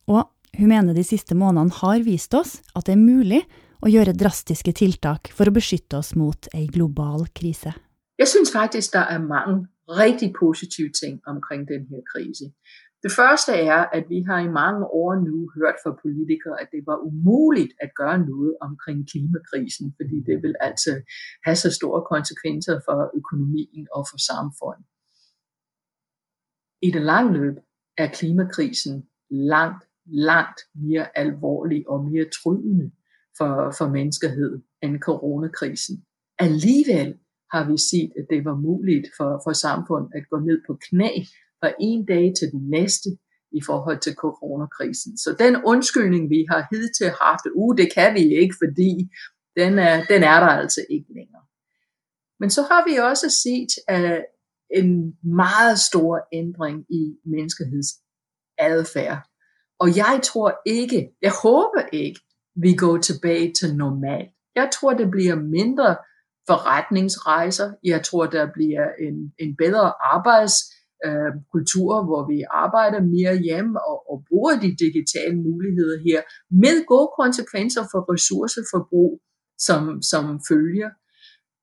Og 0.07 0.23
hun 0.59 0.69
mener 0.69 0.93
de 0.93 1.05
sidste 1.05 1.35
månedene 1.35 1.71
har 1.81 2.03
vist 2.05 2.35
oss 2.35 2.63
at 2.77 2.87
det 2.87 2.93
er 2.93 3.07
muligt 3.13 3.45
at 3.83 3.93
gjøre 3.93 4.13
drastiske 4.13 4.73
tiltak 4.73 5.33
for 5.33 5.45
at 5.45 5.55
beskytte 5.55 5.97
os 5.97 6.17
mot 6.17 6.49
en 6.55 6.69
global 6.69 7.27
krise. 7.35 7.73
Jeg 8.19 8.29
synes 8.29 8.53
faktisk, 8.53 8.93
der 8.93 9.05
er 9.15 9.19
mange 9.37 9.69
rigtig 9.89 10.33
positive 10.43 10.91
ting 11.01 11.15
omkring 11.27 11.69
den 11.69 11.83
her 11.91 12.01
krise. 12.13 12.45
Det 13.05 13.13
første 13.13 13.53
er, 13.53 13.81
at 13.97 14.05
vi 14.09 14.19
har 14.29 14.41
i 14.41 14.55
mange 14.63 14.85
år 14.87 15.15
nu 15.29 15.51
hørt 15.57 15.77
fra 15.83 15.99
politikere, 16.05 16.57
at 16.63 16.69
det 16.75 16.83
var 16.87 16.99
umuligt 17.09 17.73
at 17.85 17.91
gøre 18.01 18.19
noget 18.19 18.57
omkring 18.61 18.99
klimakrisen, 19.11 19.95
fordi 19.99 20.17
det 20.29 20.37
vil 20.43 20.55
altså 20.61 20.93
have 21.47 21.57
så 21.57 21.71
store 21.79 22.03
konsekvenser 22.13 22.81
for 22.87 22.99
økonomien 23.21 23.87
og 23.97 24.03
for 24.11 24.19
samfundet. 24.31 24.87
I 26.87 26.91
det 26.91 27.03
lange 27.13 27.33
løb 27.39 27.57
er 27.99 28.09
klimakrisen 28.19 28.95
langt, 29.31 29.85
langt 30.07 30.61
mere 30.75 31.19
alvorlig 31.19 31.89
og 31.89 32.05
mere 32.05 32.27
trydende 32.39 32.91
for, 33.39 33.75
for 33.79 33.89
menneskeheden 33.89 34.65
end 34.83 35.01
coronakrisen. 35.01 36.05
Alligevel 36.39 37.19
har 37.53 37.65
vi 37.71 37.77
set, 37.91 38.11
at 38.19 38.27
det 38.31 38.45
var 38.45 38.57
muligt 38.69 39.07
for, 39.17 39.41
for 39.45 39.53
samfund 39.53 40.07
at 40.17 40.25
gå 40.31 40.39
ned 40.49 40.59
på 40.67 40.73
knæ 40.87 41.13
fra 41.61 41.71
en 41.81 42.07
dag 42.07 42.33
til 42.39 42.49
den 42.55 42.71
næste 42.71 43.09
i 43.53 43.61
forhold 43.69 44.01
til 44.01 44.15
coronakrisen. 44.15 45.19
Så 45.19 45.37
den 45.39 45.55
undskyldning, 45.65 46.31
vi 46.31 46.47
har 46.51 46.67
hidtil 46.73 47.11
haft, 47.23 47.45
uh, 47.55 47.77
det 47.77 47.89
kan 47.95 48.15
vi 48.15 48.25
ikke, 48.43 48.55
fordi 48.63 48.93
den 49.57 49.79
er, 49.79 50.05
den 50.13 50.23
er 50.23 50.39
der 50.45 50.53
altså 50.63 50.81
ikke 50.91 51.11
længere. 51.19 51.45
Men 52.41 52.51
så 52.51 52.63
har 52.63 52.83
vi 52.89 52.95
også 52.97 53.29
set 53.45 53.73
uh, 53.95 54.23
en 54.81 55.17
meget 55.23 55.79
stor 55.79 56.21
ændring 56.33 56.79
i 56.91 57.17
menneskeheds 57.25 57.91
adfærd. 58.59 59.19
Og 59.79 59.97
jeg 59.97 60.21
tror 60.23 60.61
ikke, 60.67 61.11
jeg 61.23 61.33
håber 61.43 61.83
ikke, 61.93 62.21
vi 62.57 62.75
går 62.75 62.99
tilbage 62.99 63.53
til 63.53 63.77
normal. 63.77 64.27
Jeg 64.55 64.71
tror, 64.75 64.95
det 64.95 65.11
bliver 65.11 65.37
mindre 65.37 65.97
forretningsrejser. 66.51 67.69
Jeg 67.85 68.01
tror, 68.05 68.27
der 68.27 68.47
bliver 68.57 68.85
en, 69.07 69.17
en 69.39 69.57
bedre 69.57 69.93
arbejds 70.15 70.55
øh, 71.07 71.33
kultur, 71.53 72.05
hvor 72.09 72.23
vi 72.33 72.39
arbejder 72.65 73.01
mere 73.17 73.35
hjemme 73.47 73.75
og, 73.91 73.99
og 74.11 74.17
bruger 74.29 74.55
de 74.65 74.71
digitale 74.85 75.37
muligheder 75.47 75.99
her, 76.09 76.21
med 76.65 76.77
gode 76.93 77.11
konsekvenser 77.21 77.83
for 77.93 78.01
ressourceforbrug 78.13 79.13
som, 79.67 80.03
som 80.11 80.25
følger. 80.51 80.91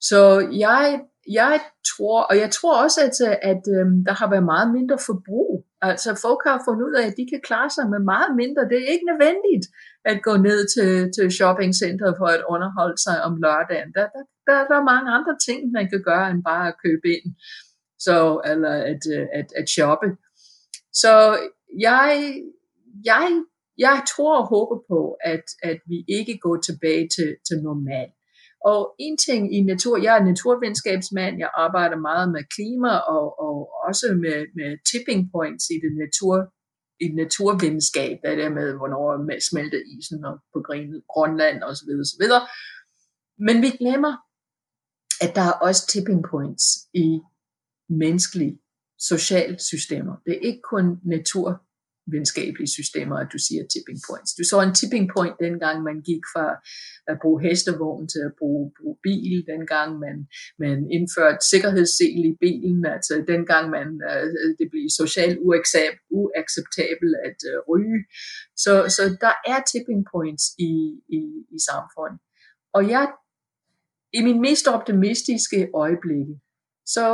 Så 0.10 0.22
jeg, 0.66 1.02
jeg 1.40 1.56
tror, 1.92 2.20
og 2.30 2.36
jeg 2.44 2.50
tror 2.58 2.84
også, 2.84 3.00
at, 3.08 3.18
øh, 3.28 3.36
at 3.52 3.64
øhm, 3.78 3.98
der 4.08 4.14
har 4.20 4.30
været 4.34 4.52
meget 4.54 4.70
mindre 4.78 4.98
forbrug. 5.10 5.52
Altså 5.82 6.10
folk 6.26 6.42
har 6.48 6.64
fundet 6.68 6.84
ud 6.90 6.96
af, 7.00 7.06
at 7.08 7.18
de 7.20 7.26
kan 7.32 7.42
klare 7.50 7.70
sig 7.76 7.86
med 7.94 8.02
meget 8.14 8.32
mindre. 8.42 8.70
Det 8.72 8.78
er 8.80 8.94
ikke 8.94 9.10
nødvendigt 9.12 9.66
at 10.12 10.18
gå 10.28 10.34
ned 10.48 10.60
til, 10.76 10.92
til 11.16 11.26
shoppingcenter 11.38 12.10
for 12.20 12.28
at 12.36 12.44
underholde 12.54 13.00
sig 13.06 13.18
om 13.28 13.34
lørdagen. 13.44 13.90
Der, 13.98 14.06
der, 14.16 14.24
der, 14.48 14.58
der 14.70 14.76
er 14.80 14.92
mange 14.94 15.10
andre 15.18 15.36
ting, 15.48 15.60
man 15.78 15.86
kan 15.92 16.02
gøre, 16.10 16.26
end 16.32 16.44
bare 16.52 16.66
at 16.72 16.80
købe 16.86 17.08
ind 17.16 17.28
så, 18.08 18.42
eller 18.52 18.74
at, 18.92 19.02
øh, 19.16 19.28
at, 19.40 19.48
at 19.60 19.70
shoppe. 19.76 20.08
Så 21.02 21.14
jeg, 21.80 22.10
jeg, 23.06 23.44
jeg 23.78 24.04
tror 24.12 24.42
og 24.42 24.48
håber 24.48 24.78
på, 24.92 25.02
at, 25.34 25.46
at 25.64 25.80
vi 25.92 25.98
ikke 26.18 26.38
går 26.38 26.58
tilbage 26.68 27.08
til, 27.16 27.30
til 27.48 27.58
normalt 27.70 28.19
og 28.66 28.96
en 29.00 29.18
ting 29.18 29.56
i 29.58 29.62
natur, 29.62 29.98
jeg 29.98 30.18
er 30.18 30.24
naturvidenskabsmand, 30.24 31.38
jeg 31.38 31.52
arbejder 31.54 31.98
meget 31.98 32.32
med 32.32 32.44
klima 32.56 32.92
og, 32.98 33.40
og 33.46 33.56
også 33.88 34.08
med, 34.24 34.38
med 34.56 34.72
tipping 34.92 35.32
points 35.32 35.66
i 35.70 35.78
det 35.84 35.94
natur, 36.04 36.36
i 37.02 37.06
det 37.08 37.16
naturvidenskab, 37.16 38.18
der 38.24 38.50
med, 38.50 38.68
hvornår 38.78 39.40
smelter 39.50 39.82
isen 39.98 40.26
og 40.26 40.36
på 40.54 40.60
Grønland 41.14 41.64
osv. 41.64 41.90
osv. 42.04 42.26
Men 43.48 43.62
vi 43.62 43.70
glemmer, 43.82 44.14
at 45.24 45.32
der 45.36 45.46
er 45.52 45.56
også 45.68 45.88
tipping 45.88 46.22
points 46.32 46.66
i 46.94 47.20
menneskelige, 47.90 48.60
sociale 49.00 49.60
systemer. 49.60 50.16
Det 50.26 50.34
er 50.34 50.42
ikke 50.50 50.62
kun 50.62 51.00
natur 51.06 51.69
videnskabelige 52.12 52.72
systemer, 52.78 53.16
at 53.24 53.30
du 53.34 53.40
siger 53.48 53.64
tipping 53.74 54.00
points. 54.10 54.32
Du 54.38 54.44
så 54.44 54.58
en 54.62 54.76
tipping 54.80 55.08
point 55.16 55.36
dengang 55.46 55.78
man 55.90 55.98
gik 56.10 56.24
fra 56.34 56.46
at 57.12 57.18
bruge 57.22 57.40
hestevogn 57.46 58.08
til 58.14 58.22
at 58.30 58.34
bruge, 58.40 58.64
bruge 58.78 58.98
bil, 59.08 59.36
dengang 59.54 59.90
man, 60.06 60.18
man 60.66 60.78
indførte 60.98 61.42
sikkerhedssel 61.52 62.20
i 62.32 62.34
bilen, 62.46 62.82
altså 62.96 63.14
dengang 63.34 63.66
man, 63.78 63.88
øh, 64.10 64.28
det 64.60 64.68
blev 64.72 64.86
socialt 65.02 65.38
uacceptabelt 66.20 67.16
at 67.28 67.40
uh, 67.52 67.58
ryge. 67.72 68.00
Så, 68.64 68.74
så 68.96 69.04
der 69.26 69.34
er 69.52 69.60
tipping 69.72 70.02
points 70.14 70.46
i, 70.70 70.72
i, 71.18 71.22
i 71.56 71.60
samfundet. 71.70 72.20
Og 72.74 72.82
jeg, 72.94 73.06
i 74.18 74.22
min 74.28 74.42
mest 74.42 74.66
optimistiske 74.68 75.60
øjeblikke, 75.84 76.36
så 76.96 77.08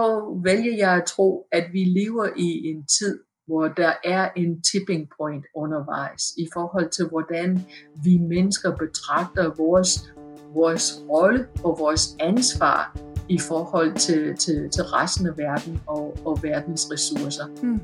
vælger 0.47 0.75
jeg 0.83 0.93
at 0.99 1.07
tro, 1.13 1.47
at 1.51 1.65
vi 1.73 1.83
lever 1.99 2.27
i 2.37 2.49
en 2.69 2.87
tid, 2.97 3.15
hvor 3.47 3.67
der 3.67 3.93
er 4.03 4.29
en 4.35 4.61
tipping 4.61 5.09
point 5.17 5.45
undervejs 5.55 6.33
i 6.37 6.47
forhold 6.53 6.89
til, 6.89 7.05
hvordan 7.05 7.65
vi 8.03 8.17
mennesker 8.17 8.75
betragter 8.75 9.53
vores, 9.57 10.13
vores 10.53 11.03
rolle 11.09 11.47
og 11.63 11.79
vores 11.79 12.15
ansvar 12.19 12.97
i 13.29 13.39
forhold 13.39 13.93
til, 13.93 14.37
til, 14.37 14.69
til 14.69 14.83
resten 14.83 15.27
af 15.27 15.37
verden 15.37 15.81
og, 15.87 16.17
og 16.25 16.43
verdens 16.43 16.87
ressourcer. 16.91 17.45
Hmm. 17.61 17.81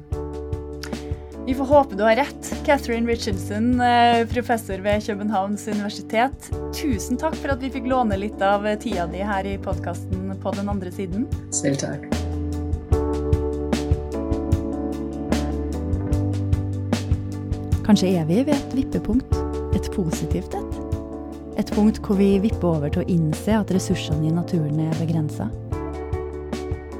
Vi 1.46 1.54
får 1.58 1.66
håpe 1.66 1.98
du 1.98 2.04
har 2.04 2.16
rett, 2.16 2.54
Catherine 2.66 3.10
Richardson, 3.12 3.82
eh, 3.82 4.28
professor 4.34 4.78
ved 4.78 5.08
Københavns 5.08 5.68
universitet. 5.68 6.52
Tusen 6.74 7.18
takk 7.18 7.36
for 7.36 7.56
at 7.56 7.62
vi 7.62 7.74
fikk 7.74 7.90
låne 7.90 8.20
litt 8.22 8.42
av 8.42 8.68
tida 8.80 9.10
di 9.10 9.26
her 9.26 9.54
i 9.56 9.58
podkasten 9.58 10.36
På 10.42 10.54
den 10.56 10.70
andre 10.70 10.92
siden. 10.92 11.28
Selv 11.52 11.78
takk. 11.78 12.21
Kanskje 17.82 18.12
er 18.20 18.28
vi 18.30 18.44
ved 18.46 18.54
et 18.54 18.76
vippepunkt. 18.78 19.34
Et 19.76 19.88
positivt 19.96 20.54
et. 20.54 20.80
Et 21.60 21.72
punkt 21.76 21.98
hvor 22.06 22.20
vi 22.20 22.36
vipper 22.44 22.68
over 22.70 22.92
til 22.94 23.04
å 23.04 23.10
innse 23.10 23.56
at 23.58 23.72
ressursene 23.74 24.30
i 24.30 24.34
naturen 24.34 24.80
er 24.86 25.00
begrensa. 25.00 25.50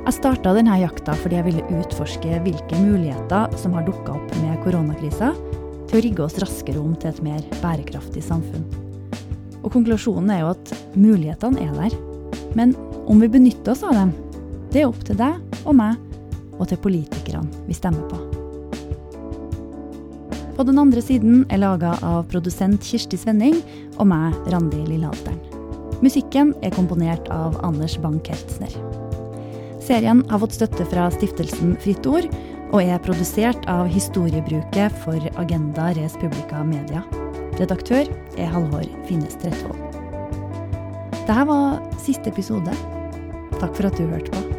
Jeg 0.02 0.18
starta 0.18 0.56
denne 0.58 0.80
jakta 0.82 1.14
fordi 1.22 1.38
jeg 1.38 1.48
ville 1.48 1.80
utforske 1.80 2.40
hvilke 2.44 2.80
muligheter 2.82 3.54
som 3.62 3.78
har 3.78 3.86
dukka 3.86 4.18
opp 4.18 4.34
med 4.42 4.58
koronakrisa, 4.66 5.32
til 5.88 6.00
å 6.00 6.04
rigge 6.08 6.26
oss 6.26 6.40
raskere 6.42 6.82
om 6.82 6.96
til 6.98 7.12
et 7.12 7.22
mer 7.24 7.46
bærekraftig 7.62 8.24
samfunn. 8.26 8.66
Og 9.62 9.70
konklusjonen 9.76 10.34
er 10.34 10.44
jo 10.44 10.52
at 10.56 10.74
mulighetene 10.98 11.68
er 11.68 11.78
der. 11.78 11.98
Men 12.58 12.74
om 13.06 13.22
vi 13.22 13.30
benytter 13.32 13.76
oss 13.76 13.86
av 13.86 13.96
dem, 14.00 14.18
det 14.74 14.82
er 14.84 14.90
opp 14.90 15.06
til 15.06 15.20
deg 15.22 15.62
og 15.62 15.78
meg, 15.78 16.00
og 16.58 16.68
til 16.72 16.82
politikerne 16.82 17.68
vi 17.70 17.78
stemmer 17.78 18.08
på. 18.10 18.31
På 20.56 20.64
den 20.68 20.80
andre 20.80 21.02
siden 21.02 21.46
er 21.50 21.62
laga 21.62 21.96
av 22.06 22.26
produsent 22.32 22.84
Kirsti 22.86 23.18
Svenning 23.20 23.58
og 23.98 24.10
meg, 24.12 24.36
Randi 24.52 24.82
Lillehalteren. 24.84 25.40
Musikken 26.02 26.56
er 26.66 26.74
komponert 26.76 27.30
av 27.34 27.60
Anders 27.66 27.96
Bank-Heltzner. 28.02 28.74
Serien 29.82 30.24
har 30.30 30.42
fått 30.42 30.58
støtte 30.58 30.86
fra 30.90 31.08
stiftelsen 31.14 31.76
Fritt 31.82 32.08
Ord, 32.10 32.28
og 32.72 32.80
er 32.82 33.02
produsert 33.04 33.66
av 33.72 33.90
Historiebruket 33.92 34.96
for 35.04 35.20
Agenda 35.42 35.90
Res 35.98 36.16
Publica 36.22 36.64
Media. 36.64 37.04
Redaktør 37.60 38.08
er 38.38 38.54
Halvor 38.54 38.88
Finnes 39.10 39.36
Trettvold. 39.42 39.82
Dette 41.18 41.44
var 41.48 41.78
siste 42.02 42.32
episode. 42.32 42.74
Takk 43.60 43.76
for 43.76 43.92
at 43.92 44.00
du 44.00 44.08
hørte 44.08 44.34
på. 44.34 44.51